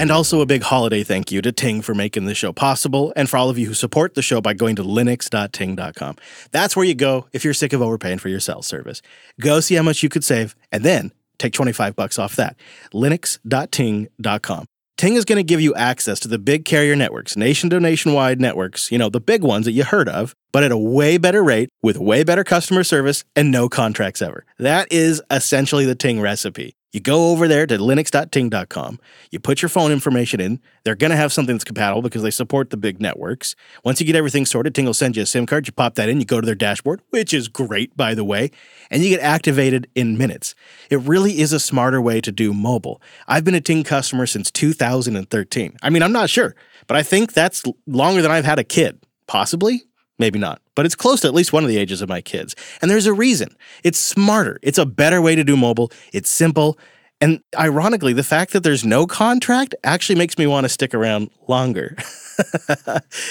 And 0.00 0.10
also 0.10 0.40
a 0.40 0.46
big 0.46 0.62
holiday 0.62 1.02
thank 1.02 1.30
you 1.30 1.42
to 1.42 1.52
Ting 1.52 1.82
for 1.82 1.94
making 1.94 2.24
the 2.24 2.34
show 2.34 2.54
possible 2.54 3.12
and 3.16 3.28
for 3.28 3.36
all 3.36 3.50
of 3.50 3.58
you 3.58 3.66
who 3.66 3.74
support 3.74 4.14
the 4.14 4.22
show 4.22 4.40
by 4.40 4.54
going 4.54 4.74
to 4.76 4.82
linux.ting.com. 4.82 6.16
That's 6.52 6.74
where 6.74 6.86
you 6.86 6.94
go 6.94 7.26
if 7.34 7.44
you're 7.44 7.52
sick 7.52 7.74
of 7.74 7.82
overpaying 7.82 8.18
for 8.18 8.30
your 8.30 8.40
cell 8.40 8.62
service. 8.62 9.02
Go 9.40 9.60
see 9.60 9.74
how 9.74 9.82
much 9.82 10.02
you 10.02 10.08
could 10.08 10.24
save 10.24 10.56
and 10.72 10.84
then 10.84 11.12
take 11.40 11.52
25 11.52 11.96
bucks 11.96 12.18
off 12.18 12.36
that. 12.36 12.56
Linux.ting.com. 12.92 14.66
Ting 15.00 15.14
is 15.14 15.24
going 15.24 15.38
to 15.38 15.42
give 15.42 15.62
you 15.62 15.74
access 15.74 16.20
to 16.20 16.28
the 16.28 16.38
big 16.38 16.66
carrier 16.66 16.94
networks, 16.94 17.34
nation 17.34 17.70
to 17.70 17.80
nationwide 17.80 18.38
networks, 18.38 18.92
you 18.92 18.98
know, 18.98 19.08
the 19.08 19.18
big 19.18 19.42
ones 19.42 19.64
that 19.64 19.72
you 19.72 19.82
heard 19.82 20.10
of, 20.10 20.34
but 20.52 20.62
at 20.62 20.72
a 20.72 20.76
way 20.76 21.16
better 21.16 21.42
rate 21.42 21.70
with 21.82 21.96
way 21.96 22.22
better 22.22 22.44
customer 22.44 22.84
service 22.84 23.24
and 23.34 23.50
no 23.50 23.70
contracts 23.70 24.20
ever. 24.20 24.44
That 24.58 24.92
is 24.92 25.22
essentially 25.30 25.86
the 25.86 25.94
Ting 25.94 26.20
recipe. 26.20 26.74
You 26.92 27.00
go 27.00 27.30
over 27.30 27.46
there 27.46 27.66
to 27.66 27.78
linux.ting.com, 27.78 28.98
you 29.30 29.38
put 29.38 29.62
your 29.62 29.68
phone 29.68 29.92
information 29.92 30.40
in. 30.40 30.60
They're 30.84 30.96
going 30.96 31.12
to 31.12 31.16
have 31.16 31.32
something 31.32 31.54
that's 31.54 31.64
compatible 31.64 32.02
because 32.02 32.22
they 32.22 32.32
support 32.32 32.70
the 32.70 32.76
big 32.76 33.00
networks. 33.00 33.54
Once 33.84 34.00
you 34.00 34.06
get 34.06 34.16
everything 34.16 34.44
sorted, 34.44 34.74
Ting 34.74 34.86
will 34.86 34.94
send 34.94 35.16
you 35.16 35.22
a 35.22 35.26
SIM 35.26 35.46
card. 35.46 35.68
You 35.68 35.72
pop 35.72 35.94
that 35.94 36.08
in, 36.08 36.18
you 36.18 36.26
go 36.26 36.40
to 36.40 36.46
their 36.46 36.56
dashboard, 36.56 37.00
which 37.10 37.32
is 37.32 37.46
great, 37.46 37.96
by 37.96 38.14
the 38.14 38.24
way, 38.24 38.50
and 38.90 39.04
you 39.04 39.10
get 39.10 39.20
activated 39.20 39.88
in 39.94 40.18
minutes. 40.18 40.54
It 40.90 40.98
really 41.00 41.40
is 41.40 41.52
a 41.52 41.60
smarter 41.60 42.00
way 42.00 42.20
to 42.20 42.32
do 42.32 42.52
mobile. 42.52 43.00
I've 43.28 43.44
been 43.44 43.54
a 43.54 43.60
Ting 43.60 43.84
customer 43.84 44.26
since 44.26 44.50
2013. 44.50 45.76
I 45.82 45.90
mean, 45.90 46.02
I'm 46.02 46.12
not 46.12 46.28
sure, 46.28 46.56
but 46.88 46.96
I 46.96 47.04
think 47.04 47.32
that's 47.32 47.62
longer 47.86 48.20
than 48.20 48.32
I've 48.32 48.44
had 48.44 48.58
a 48.58 48.64
kid. 48.64 48.98
Possibly, 49.28 49.84
Maybe 50.20 50.38
not, 50.38 50.60
but 50.80 50.86
it's 50.86 50.94
close 50.94 51.20
to 51.20 51.28
at 51.28 51.34
least 51.34 51.52
one 51.52 51.62
of 51.62 51.68
the 51.68 51.76
ages 51.76 52.00
of 52.00 52.08
my 52.08 52.22
kids. 52.22 52.56
And 52.80 52.90
there's 52.90 53.04
a 53.04 53.12
reason. 53.12 53.54
It's 53.84 53.98
smarter. 53.98 54.58
It's 54.62 54.78
a 54.78 54.86
better 54.86 55.20
way 55.20 55.34
to 55.34 55.44
do 55.44 55.54
mobile. 55.54 55.92
It's 56.14 56.30
simple. 56.30 56.78
And 57.20 57.42
ironically, 57.54 58.14
the 58.14 58.22
fact 58.22 58.54
that 58.54 58.62
there's 58.62 58.82
no 58.82 59.06
contract 59.06 59.74
actually 59.84 60.16
makes 60.16 60.38
me 60.38 60.46
want 60.46 60.64
to 60.64 60.70
stick 60.70 60.94
around 60.94 61.28
longer. 61.46 61.96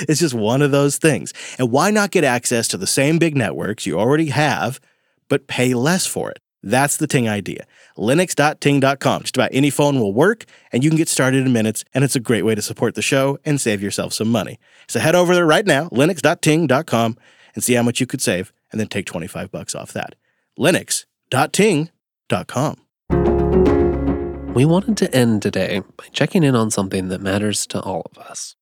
it's 0.08 0.20
just 0.20 0.36
one 0.36 0.62
of 0.62 0.70
those 0.70 0.98
things. 1.00 1.34
And 1.58 1.72
why 1.72 1.89
not 1.89 2.12
get 2.12 2.24
access 2.24 2.68
to 2.68 2.77
the 2.77 2.86
same 2.86 3.18
big 3.18 3.36
networks 3.36 3.88
you 3.88 4.00
already 4.00 4.29
have, 4.29 4.79
but 5.27 5.48
pay 5.48 5.74
less 5.74 6.06
for 6.06 6.29
it? 6.29 6.38
That's 6.62 6.98
the 6.98 7.08
Ting 7.08 7.27
idea. 7.27 7.65
Linux.ting.com. 7.98 9.22
Just 9.22 9.38
about 9.38 9.50
any 9.53 9.70
phone 9.70 10.00
will 10.00 10.13
work, 10.13 10.46
and 10.72 10.84
you 10.84 10.89
can 10.89 10.98
get 10.98 11.10
started 11.10 11.46
in 11.46 11.53
minutes, 11.53 11.84
and 11.94 12.03
it's 12.03 12.15
a 12.15 12.20
great 12.20 12.44
way 12.44 12.56
to 12.56 12.62
support 12.62 12.96
the 12.96 13.01
show 13.01 13.39
and 13.46 13.60
save 13.60 13.82
yourself 13.82 14.13
some 14.13 14.29
money. 14.29 14.60
So 14.88 15.00
head 15.00 15.15
over 15.15 15.34
there 15.34 15.46
right 15.46 15.65
now, 15.65 15.88
linux.ting.com, 15.89 17.18
and 17.56 17.63
see 17.63 17.74
how 17.74 17.84
much 17.84 18.00
you 18.00 18.06
could 18.06 18.22
save, 18.22 18.53
and 18.72 18.79
then 18.79 18.88
take 18.88 19.06
25 19.06 19.51
bucks 19.51 19.75
off 19.75 19.91
that. 19.94 20.15
Linux.ting.com. 20.58 22.75
We 24.53 24.65
wanted 24.65 24.98
to 24.98 25.15
end 25.15 25.41
today 25.41 25.82
by 25.98 26.06
checking 26.12 26.44
in 26.44 26.56
on 26.56 26.72
something 26.72 27.10
that 27.10 27.22
matters 27.22 27.68
to 27.68 27.82
all 27.82 28.10
of 28.12 28.18
us 28.18 28.56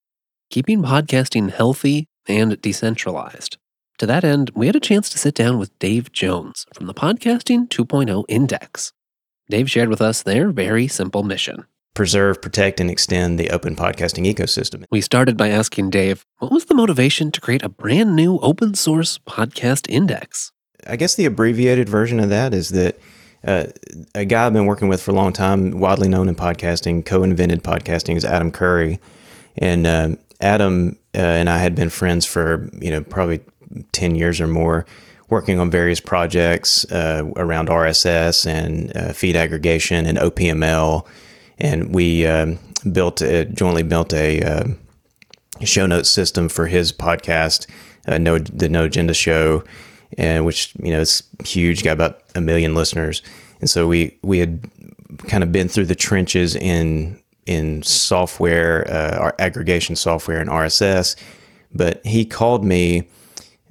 keeping 0.50 0.82
podcasting 0.82 1.50
healthy 1.50 2.08
and 2.26 2.60
decentralized. 2.62 3.58
To 3.98 4.06
that 4.06 4.24
end, 4.24 4.50
we 4.54 4.66
had 4.66 4.76
a 4.76 4.80
chance 4.80 5.10
to 5.10 5.18
sit 5.18 5.34
down 5.34 5.58
with 5.58 5.76
Dave 5.78 6.12
Jones 6.12 6.64
from 6.72 6.86
the 6.86 6.94
Podcasting 6.94 7.68
2.0 7.68 8.24
Index. 8.28 8.92
Dave 9.50 9.70
shared 9.70 9.88
with 9.88 10.00
us 10.00 10.22
their 10.22 10.50
very 10.50 10.88
simple 10.88 11.22
mission 11.22 11.66
preserve, 11.94 12.40
protect, 12.40 12.80
and 12.80 12.90
extend 12.90 13.38
the 13.38 13.50
open 13.50 13.74
podcasting 13.74 14.32
ecosystem. 14.32 14.84
We 14.90 15.00
started 15.00 15.36
by 15.36 15.48
asking 15.48 15.90
Dave, 15.90 16.24
what 16.38 16.52
was 16.52 16.66
the 16.66 16.74
motivation 16.74 17.30
to 17.32 17.40
create 17.40 17.62
a 17.62 17.68
brand 17.68 18.14
new 18.14 18.38
open 18.38 18.74
source 18.74 19.18
podcast 19.18 19.88
index? 19.88 20.52
I 20.86 20.96
guess 20.96 21.14
the 21.14 21.24
abbreviated 21.24 21.88
version 21.88 22.20
of 22.20 22.28
that 22.30 22.54
is 22.54 22.70
that 22.70 22.98
uh, 23.46 23.66
a 24.14 24.24
guy 24.24 24.46
I've 24.46 24.52
been 24.52 24.66
working 24.66 24.88
with 24.88 25.02
for 25.02 25.10
a 25.10 25.14
long 25.14 25.32
time, 25.32 25.78
widely 25.78 26.08
known 26.08 26.28
in 26.28 26.34
podcasting, 26.34 27.04
co 27.04 27.22
invented 27.22 27.62
podcasting, 27.62 28.16
is 28.16 28.24
Adam 28.24 28.50
Curry. 28.50 29.00
And 29.56 29.86
um, 29.86 30.18
Adam 30.40 30.96
uh, 31.14 31.18
and 31.18 31.48
I 31.48 31.58
had 31.58 31.74
been 31.74 31.90
friends 31.90 32.24
for 32.26 32.70
you 32.80 32.90
know 32.90 33.02
probably 33.02 33.40
ten 33.92 34.14
years 34.14 34.40
or 34.40 34.46
more, 34.46 34.86
working 35.28 35.58
on 35.58 35.70
various 35.70 36.00
projects 36.00 36.90
uh, 36.90 37.24
around 37.36 37.68
RSS 37.68 38.46
and 38.46 38.96
uh, 38.96 39.12
feed 39.12 39.36
aggregation 39.36 40.06
and 40.06 40.18
OPML, 40.18 41.06
and 41.58 41.94
we 41.94 42.26
um, 42.26 42.58
built 42.92 43.20
a, 43.20 43.44
jointly 43.44 43.82
built 43.82 44.12
a 44.14 44.42
uh, 44.42 44.64
show 45.64 45.86
notes 45.86 46.08
system 46.08 46.48
for 46.48 46.66
his 46.66 46.92
podcast, 46.92 47.68
uh, 48.06 48.18
no 48.18 48.38
the 48.38 48.68
No 48.68 48.84
Agenda 48.84 49.14
Show, 49.14 49.64
and 50.16 50.46
which 50.46 50.74
you 50.82 50.90
know 50.90 51.00
it's 51.00 51.22
huge, 51.44 51.82
got 51.82 51.92
about 51.92 52.22
a 52.34 52.40
million 52.40 52.74
listeners, 52.74 53.22
and 53.60 53.68
so 53.68 53.86
we 53.86 54.18
we 54.22 54.38
had 54.38 54.70
kind 55.26 55.42
of 55.42 55.52
been 55.52 55.68
through 55.68 55.86
the 55.86 55.94
trenches 55.94 56.54
in 56.54 57.20
in 57.46 57.82
software, 57.82 58.86
uh, 58.90 59.16
our 59.16 59.34
aggregation 59.38 59.96
software 59.96 60.38
and 60.38 60.50
RSS. 60.50 61.16
But 61.74 62.04
he 62.04 62.24
called 62.24 62.64
me 62.64 63.08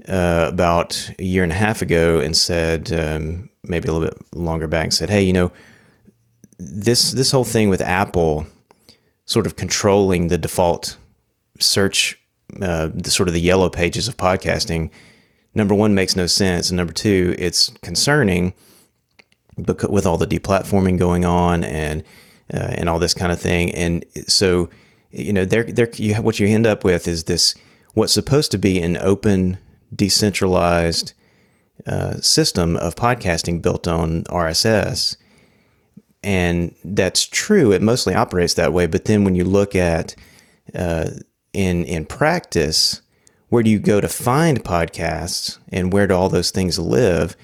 uh, 0.08 0.48
about 0.50 1.12
a 1.20 1.24
year 1.24 1.44
and 1.44 1.52
a 1.52 1.56
half 1.56 1.82
ago 1.82 2.20
and 2.20 2.36
said, 2.36 2.92
um, 2.92 3.50
maybe 3.64 3.88
a 3.88 3.94
little 3.94 4.08
bit 4.08 4.18
longer 4.36 4.68
back, 4.68 4.86
and 4.86 4.94
said, 4.94 5.10
"Hey, 5.10 5.22
you 5.22 5.34
know, 5.34 5.52
this 6.58 7.12
this 7.12 7.32
whole 7.32 7.44
thing 7.44 7.70
with 7.70 7.82
Apple 7.82 8.48
sort 9.26 9.46
of 9.46 9.56
controlling 9.56 10.28
the 10.28 10.38
default 10.38 10.98
search, 11.60 12.20
uh, 12.62 12.90
the 12.94 13.12
sort 13.12 13.28
of 13.28 13.34
the 13.34 13.42
yellow 13.42 13.70
pages 13.70 14.08
of 14.08 14.18
podcasting." 14.18 14.90
Number 15.54 15.74
one 15.74 15.96
makes 15.96 16.16
no 16.16 16.28
sense, 16.28 16.70
and 16.70 16.78
number 16.78 16.94
two, 16.94 17.36
it's 17.40 17.70
concerning 17.82 18.54
because 19.62 19.90
with 19.90 20.06
all 20.06 20.18
the 20.18 20.28
deplatforming 20.28 21.00
going 21.00 21.26
on 21.26 21.64
and 21.64 22.04
uh, 22.54 22.74
and 22.76 22.90
all 22.90 23.00
this 23.00 23.14
kind 23.14 23.32
of 23.32 23.40
thing. 23.40 23.74
And 23.76 24.06
so, 24.28 24.70
you 25.12 25.34
know, 25.34 25.46
there, 25.46 25.64
there, 25.64 25.90
you 25.96 26.14
have, 26.14 26.24
what 26.24 26.40
you 26.40 26.48
end 26.48 26.66
up 26.66 26.84
with 26.84 27.08
is 27.08 27.26
this 27.26 27.56
what's 27.94 28.14
supposed 28.14 28.52
to 28.52 28.58
be 28.58 28.82
an 28.82 28.98
open, 28.98 29.58
decentralized 29.94 31.14
uh, 31.86 32.16
system 32.18 32.78
of 32.78 32.96
podcasting 32.96 33.62
built 33.62 33.88
on 33.88 34.24
RSS. 34.26 35.18
And 36.24 36.76
that's 36.84 37.26
true. 37.26 37.72
It 37.72 37.82
mostly 37.82 38.14
operates 38.14 38.56
that 38.56 38.74
way. 38.74 38.88
But 38.88 39.06
then 39.06 39.24
when 39.24 39.36
you 39.36 39.44
look 39.44 39.76
at 39.76 40.16
uh, 40.74 41.12
in 41.54 41.86
in 41.86 42.06
practice, 42.06 43.02
where 43.50 43.64
do 43.64 43.70
you 43.70 43.80
go 43.80 44.02
to 44.02 44.10
find 44.10 44.64
podcasts, 44.64 45.58
and 45.70 45.94
where 45.94 46.08
do 46.08 46.16
all 46.16 46.30
those 46.30 46.52
things 46.52 46.78
live? 46.80 47.38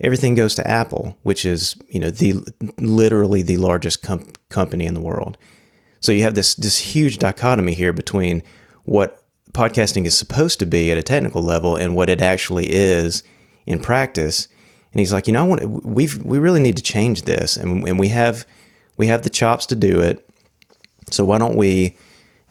everything 0.00 0.34
goes 0.34 0.54
to 0.54 0.68
Apple, 0.68 1.16
which 1.22 1.44
is 1.44 1.76
you 1.88 2.00
know 2.00 2.10
the 2.10 2.34
literally 2.78 3.42
the 3.42 3.56
largest 3.56 4.02
com- 4.02 4.30
company 4.48 4.86
in 4.86 4.94
the 4.94 5.00
world. 5.00 5.36
So 6.00 6.12
you 6.12 6.22
have 6.22 6.34
this 6.34 6.54
this 6.54 6.78
huge 6.78 7.18
dichotomy 7.18 7.74
here 7.74 7.92
between 7.92 8.42
what 8.84 9.24
podcasting 9.52 10.04
is 10.04 10.16
supposed 10.16 10.58
to 10.60 10.66
be 10.66 10.90
at 10.90 10.98
a 10.98 11.02
technical 11.02 11.42
level 11.42 11.76
and 11.76 11.96
what 11.96 12.10
it 12.10 12.20
actually 12.20 12.66
is 12.70 13.22
in 13.66 13.80
practice. 13.80 14.48
And 14.92 15.00
he's 15.00 15.12
like, 15.12 15.26
you 15.26 15.32
know, 15.32 15.44
I 15.44 15.46
want 15.46 15.84
we 15.84 16.08
we 16.22 16.38
really 16.38 16.60
need 16.60 16.76
to 16.76 16.82
change 16.82 17.22
this, 17.22 17.56
and, 17.56 17.86
and 17.86 17.98
we 17.98 18.08
have 18.08 18.46
we 18.96 19.06
have 19.08 19.22
the 19.22 19.30
chops 19.30 19.66
to 19.66 19.76
do 19.76 20.00
it. 20.00 20.28
So 21.10 21.24
why 21.24 21.38
don't 21.38 21.56
we 21.56 21.96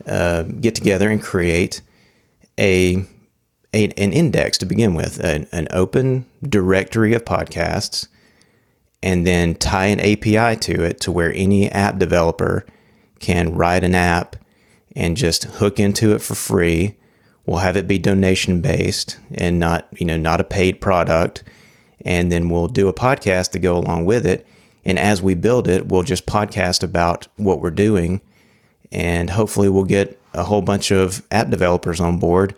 uh, 0.06 0.44
get 0.44 0.76
together 0.76 1.10
and 1.10 1.22
create 1.22 1.82
a 2.60 3.06
a, 3.74 3.86
an 3.98 4.14
index 4.14 4.58
to 4.60 4.66
begin 4.66 4.96
with, 4.96 5.20
an, 5.20 5.48
an 5.52 5.68
open 5.72 6.26
directory 6.42 7.14
of 7.14 7.26
podcasts, 7.26 8.08
and 9.04 9.28
then 9.28 9.56
tie 9.56 9.88
an 9.88 10.00
API 10.00 10.58
to 10.62 10.84
it 10.84 11.00
to 11.02 11.12
where 11.12 11.34
any 11.34 11.70
app 11.72 12.00
developer 12.00 12.66
can 13.20 13.54
write 13.54 13.84
an 13.84 13.96
app 13.96 14.36
and 14.96 15.18
just 15.18 15.44
hook 15.44 15.80
into 15.80 16.14
it 16.14 16.22
for 16.22 16.36
free. 16.36 16.96
We'll 17.46 17.60
have 17.60 17.78
it 17.78 17.88
be 17.88 18.00
donation 18.00 18.62
based 18.62 19.20
and 19.32 19.60
not, 19.60 19.88
you 19.92 20.06
know, 20.06 20.18
not 20.18 20.42
a 20.42 20.44
paid 20.44 20.82
product. 20.82 21.44
And 22.06 22.32
then 22.32 22.50
we'll 22.50 22.68
do 22.68 22.88
a 22.88 22.94
podcast 22.94 23.52
to 23.52 23.60
go 23.60 23.78
along 23.78 24.06
with 24.06 24.26
it. 24.26 24.46
And 24.86 24.98
as 24.98 25.22
we 25.22 25.36
build 25.36 25.68
it, 25.68 25.88
we'll 25.88 26.04
just 26.04 26.26
podcast 26.26 26.84
about 26.84 27.28
what 27.36 27.60
we're 27.60 27.72
doing. 27.72 28.22
And 28.92 29.30
hopefully 29.30 29.70
we'll 29.70 29.84
get 29.84 30.20
a 30.34 30.44
whole 30.44 30.62
bunch 30.62 30.92
of 30.92 31.26
app 31.32 31.50
developers 31.50 32.00
on 32.00 32.20
board 32.20 32.56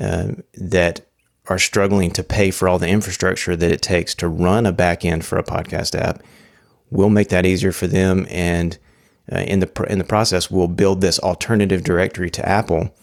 uh, 0.00 0.32
that 0.54 1.00
are 1.46 1.58
struggling 1.58 2.10
to 2.10 2.22
pay 2.22 2.50
for 2.50 2.68
all 2.68 2.78
the 2.78 2.88
infrastructure 2.88 3.54
that 3.54 3.70
it 3.70 3.82
takes 3.82 4.14
to 4.14 4.28
run 4.28 4.66
a 4.66 4.72
backend 4.72 5.24
for 5.24 5.38
a 5.38 5.44
podcast 5.44 5.98
app. 5.98 6.22
We'll 6.90 7.10
make 7.10 7.28
that 7.28 7.46
easier 7.46 7.72
for 7.72 7.86
them, 7.86 8.26
and 8.30 8.78
uh, 9.30 9.38
in 9.38 9.60
the 9.60 9.86
in 9.88 9.98
the 9.98 10.04
process, 10.04 10.50
we'll 10.50 10.68
build 10.68 11.00
this 11.00 11.18
alternative 11.18 11.82
directory 11.82 12.30
to 12.30 12.48
Apple, 12.48 12.94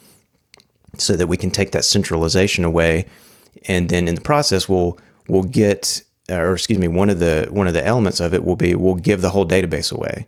so 0.98 1.16
that 1.16 1.28
we 1.28 1.38
can 1.38 1.52
take 1.52 1.72
that 1.72 1.86
centralization 1.86 2.64
away, 2.64 3.06
and 3.68 3.90
then 3.90 4.08
in 4.08 4.16
the 4.16 4.22
process, 4.22 4.68
we'll 4.70 4.98
we'll 5.28 5.44
get 5.44 6.04
uh, 6.30 6.36
or 6.36 6.54
excuse 6.54 6.80
me, 6.80 6.88
one 6.88 7.10
of 7.10 7.20
the 7.20 7.48
one 7.52 7.68
of 7.68 7.74
the 7.74 7.86
elements 7.86 8.20
of 8.20 8.34
it 8.34 8.44
will 8.44 8.56
be 8.56 8.76
we'll 8.76 8.96
give 8.96 9.22
the 9.22 9.30
whole 9.30 9.46
database 9.46 9.92
away. 9.92 10.28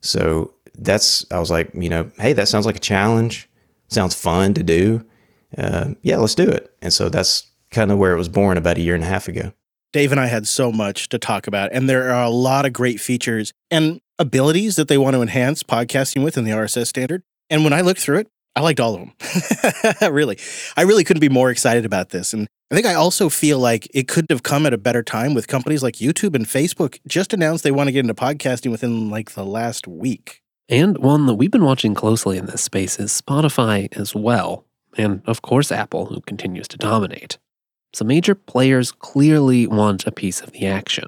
So 0.00 0.52
that's 0.76 1.24
I 1.32 1.38
was 1.38 1.50
like, 1.50 1.70
you 1.74 1.88
know, 1.88 2.10
hey, 2.18 2.32
that 2.34 2.48
sounds 2.48 2.66
like 2.66 2.76
a 2.76 2.80
challenge. 2.80 3.48
Sounds 3.88 4.14
fun 4.14 4.54
to 4.54 4.62
do 4.62 5.04
uh, 5.56 5.90
yeah, 6.02 6.16
let's 6.16 6.34
do 6.34 6.48
it. 6.48 6.74
And 6.82 6.92
so 6.92 7.08
that's 7.08 7.46
kind 7.70 7.90
of 7.90 7.98
where 7.98 8.12
it 8.12 8.18
was 8.18 8.28
born 8.28 8.58
about 8.58 8.76
a 8.76 8.80
year 8.80 8.94
and 8.94 9.04
a 9.04 9.06
half 9.06 9.28
ago. 9.28 9.52
Dave 9.92 10.12
and 10.12 10.20
I 10.20 10.26
had 10.26 10.46
so 10.46 10.70
much 10.70 11.08
to 11.08 11.18
talk 11.18 11.46
about, 11.46 11.72
and 11.72 11.88
there 11.88 12.12
are 12.12 12.24
a 12.24 12.30
lot 12.30 12.66
of 12.66 12.72
great 12.74 13.00
features 13.00 13.52
and 13.70 14.00
abilities 14.18 14.76
that 14.76 14.88
they 14.88 14.98
want 14.98 15.14
to 15.14 15.22
enhance 15.22 15.62
podcasting 15.62 16.22
with 16.22 16.36
in 16.36 16.44
the 16.44 16.50
RSS 16.50 16.88
standard. 16.88 17.22
And 17.48 17.64
when 17.64 17.72
I 17.72 17.80
looked 17.80 18.00
through 18.00 18.18
it, 18.18 18.28
I 18.54 18.60
liked 18.60 18.80
all 18.80 18.94
of 18.94 19.00
them. 19.00 20.12
really. 20.12 20.38
I 20.76 20.82
really 20.82 21.04
couldn't 21.04 21.20
be 21.20 21.28
more 21.28 21.50
excited 21.50 21.86
about 21.86 22.10
this. 22.10 22.34
And 22.34 22.48
I 22.70 22.74
think 22.74 22.86
I 22.86 22.94
also 22.94 23.28
feel 23.28 23.58
like 23.58 23.88
it 23.94 24.08
couldn't 24.08 24.30
have 24.30 24.42
come 24.42 24.66
at 24.66 24.74
a 24.74 24.78
better 24.78 25.02
time 25.02 25.32
with 25.32 25.48
companies 25.48 25.82
like 25.82 25.94
YouTube 25.94 26.34
and 26.34 26.44
Facebook 26.44 26.98
just 27.06 27.32
announced 27.32 27.64
they 27.64 27.70
want 27.70 27.88
to 27.88 27.92
get 27.92 28.00
into 28.00 28.14
podcasting 28.14 28.70
within 28.70 29.08
like 29.08 29.32
the 29.32 29.44
last 29.44 29.86
week. 29.88 30.42
And 30.68 30.98
one 30.98 31.24
that 31.26 31.36
we've 31.36 31.50
been 31.50 31.64
watching 31.64 31.94
closely 31.94 32.36
in 32.36 32.44
this 32.44 32.62
space 32.62 32.98
is 32.98 33.18
Spotify 33.18 33.88
as 33.96 34.14
well 34.14 34.66
and 34.98 35.22
of 35.26 35.40
course 35.40 35.72
Apple, 35.72 36.06
who 36.06 36.20
continues 36.20 36.68
to 36.68 36.76
dominate. 36.76 37.38
So 37.94 38.04
major 38.04 38.34
players 38.34 38.92
clearly 38.92 39.66
want 39.66 40.06
a 40.06 40.12
piece 40.12 40.40
of 40.40 40.52
the 40.52 40.66
action. 40.66 41.06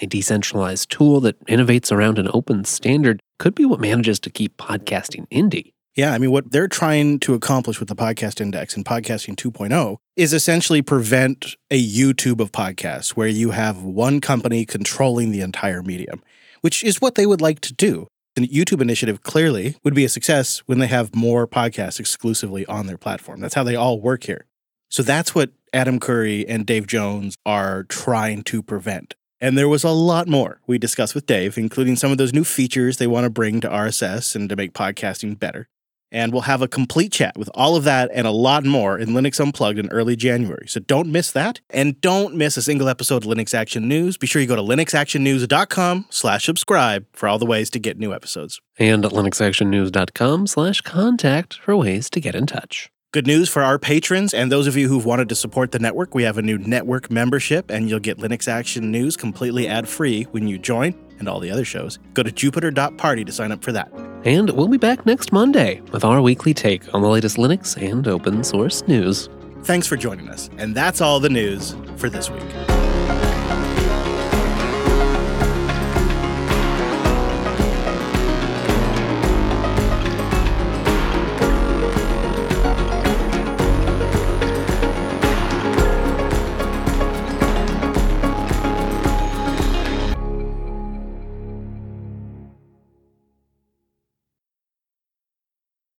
A 0.00 0.06
decentralized 0.06 0.90
tool 0.90 1.20
that 1.20 1.38
innovates 1.46 1.92
around 1.92 2.18
an 2.18 2.28
open 2.32 2.64
standard 2.64 3.20
could 3.38 3.54
be 3.54 3.64
what 3.64 3.78
manages 3.78 4.18
to 4.20 4.30
keep 4.30 4.56
podcasting 4.56 5.28
indie. 5.28 5.74
Yeah, 5.94 6.14
I 6.14 6.18
mean, 6.18 6.30
what 6.30 6.50
they're 6.50 6.68
trying 6.68 7.20
to 7.20 7.34
accomplish 7.34 7.78
with 7.78 7.90
the 7.90 7.94
podcast 7.94 8.40
index 8.40 8.74
and 8.74 8.84
podcasting 8.84 9.36
2.0 9.36 9.98
is 10.16 10.32
essentially 10.32 10.80
prevent 10.80 11.56
a 11.70 11.78
YouTube 11.78 12.40
of 12.40 12.50
podcasts 12.50 13.10
where 13.10 13.28
you 13.28 13.50
have 13.50 13.82
one 13.82 14.22
company 14.22 14.64
controlling 14.64 15.32
the 15.32 15.42
entire 15.42 15.82
medium, 15.82 16.22
which 16.62 16.82
is 16.82 17.02
what 17.02 17.14
they 17.14 17.26
would 17.26 17.42
like 17.42 17.60
to 17.60 17.74
do. 17.74 18.06
The 18.36 18.48
YouTube 18.48 18.80
initiative 18.80 19.22
clearly 19.22 19.76
would 19.84 19.94
be 19.94 20.06
a 20.06 20.08
success 20.08 20.62
when 20.64 20.78
they 20.78 20.86
have 20.86 21.14
more 21.14 21.46
podcasts 21.46 22.00
exclusively 22.00 22.64
on 22.64 22.86
their 22.86 22.96
platform. 22.96 23.40
That's 23.40 23.54
how 23.54 23.64
they 23.64 23.76
all 23.76 24.00
work 24.00 24.24
here. 24.24 24.46
So 24.88 25.02
that's 25.02 25.34
what 25.34 25.50
Adam 25.74 26.00
Curry 26.00 26.48
and 26.48 26.64
Dave 26.64 26.86
Jones 26.86 27.36
are 27.44 27.82
trying 27.84 28.44
to 28.44 28.62
prevent. 28.62 29.14
And 29.42 29.58
there 29.58 29.68
was 29.68 29.84
a 29.84 29.90
lot 29.90 30.26
more 30.26 30.60
we 30.66 30.78
discussed 30.78 31.14
with 31.14 31.26
Dave, 31.26 31.58
including 31.58 31.96
some 31.96 32.12
of 32.12 32.16
those 32.16 32.32
new 32.32 32.44
features 32.44 32.96
they 32.96 33.06
want 33.06 33.24
to 33.24 33.30
bring 33.30 33.60
to 33.60 33.68
RSS 33.68 34.34
and 34.34 34.48
to 34.48 34.56
make 34.56 34.72
podcasting 34.72 35.38
better. 35.38 35.68
And 36.12 36.32
we'll 36.32 36.42
have 36.42 36.62
a 36.62 36.68
complete 36.68 37.10
chat 37.10 37.36
with 37.36 37.50
all 37.54 37.74
of 37.74 37.84
that 37.84 38.10
and 38.12 38.26
a 38.26 38.30
lot 38.30 38.64
more 38.64 38.98
in 38.98 39.08
Linux 39.08 39.40
Unplugged 39.40 39.78
in 39.78 39.88
early 39.88 40.14
January. 40.14 40.68
So 40.68 40.78
don't 40.78 41.10
miss 41.10 41.32
that. 41.32 41.60
And 41.70 42.00
don't 42.00 42.34
miss 42.36 42.56
a 42.56 42.62
single 42.62 42.88
episode 42.88 43.24
of 43.24 43.30
Linux 43.30 43.54
Action 43.54 43.88
News. 43.88 44.16
Be 44.16 44.26
sure 44.26 44.40
you 44.40 44.46
go 44.46 44.54
to 44.54 44.62
linuxactionnews.com 44.62 46.06
slash 46.10 46.44
subscribe 46.44 47.06
for 47.14 47.28
all 47.28 47.38
the 47.38 47.46
ways 47.46 47.70
to 47.70 47.78
get 47.78 47.98
new 47.98 48.12
episodes. 48.14 48.60
And 48.78 49.04
at 49.04 49.12
linuxactionnews.com 49.12 50.46
slash 50.46 50.80
contact 50.82 51.54
for 51.54 51.76
ways 51.76 52.10
to 52.10 52.20
get 52.20 52.34
in 52.34 52.46
touch. 52.46 52.90
Good 53.12 53.26
news 53.26 53.50
for 53.50 53.62
our 53.62 53.78
patrons 53.78 54.32
and 54.32 54.50
those 54.50 54.66
of 54.66 54.74
you 54.74 54.88
who've 54.88 55.04
wanted 55.04 55.28
to 55.28 55.34
support 55.34 55.72
the 55.72 55.78
network. 55.78 56.14
We 56.14 56.22
have 56.22 56.38
a 56.38 56.42
new 56.42 56.56
network 56.56 57.10
membership, 57.10 57.70
and 57.70 57.90
you'll 57.90 58.00
get 58.00 58.16
Linux 58.16 58.48
Action 58.48 58.90
News 58.90 59.18
completely 59.18 59.68
ad 59.68 59.86
free 59.86 60.22
when 60.30 60.48
you 60.48 60.56
join 60.56 60.94
and 61.18 61.28
all 61.28 61.38
the 61.38 61.50
other 61.50 61.64
shows. 61.64 61.98
Go 62.14 62.22
to 62.22 62.32
jupiter.party 62.32 63.24
to 63.26 63.32
sign 63.32 63.52
up 63.52 63.62
for 63.62 63.72
that. 63.72 64.11
And 64.24 64.50
we'll 64.50 64.68
be 64.68 64.78
back 64.78 65.04
next 65.04 65.32
Monday 65.32 65.80
with 65.92 66.04
our 66.04 66.22
weekly 66.22 66.54
take 66.54 66.94
on 66.94 67.02
the 67.02 67.08
latest 67.08 67.36
Linux 67.36 67.80
and 67.80 68.06
open 68.06 68.44
source 68.44 68.86
news. 68.86 69.28
Thanks 69.64 69.86
for 69.86 69.96
joining 69.96 70.28
us. 70.28 70.48
And 70.58 70.74
that's 70.74 71.00
all 71.00 71.20
the 71.20 71.30
news 71.30 71.74
for 71.96 72.08
this 72.08 72.30
week. 72.30 72.71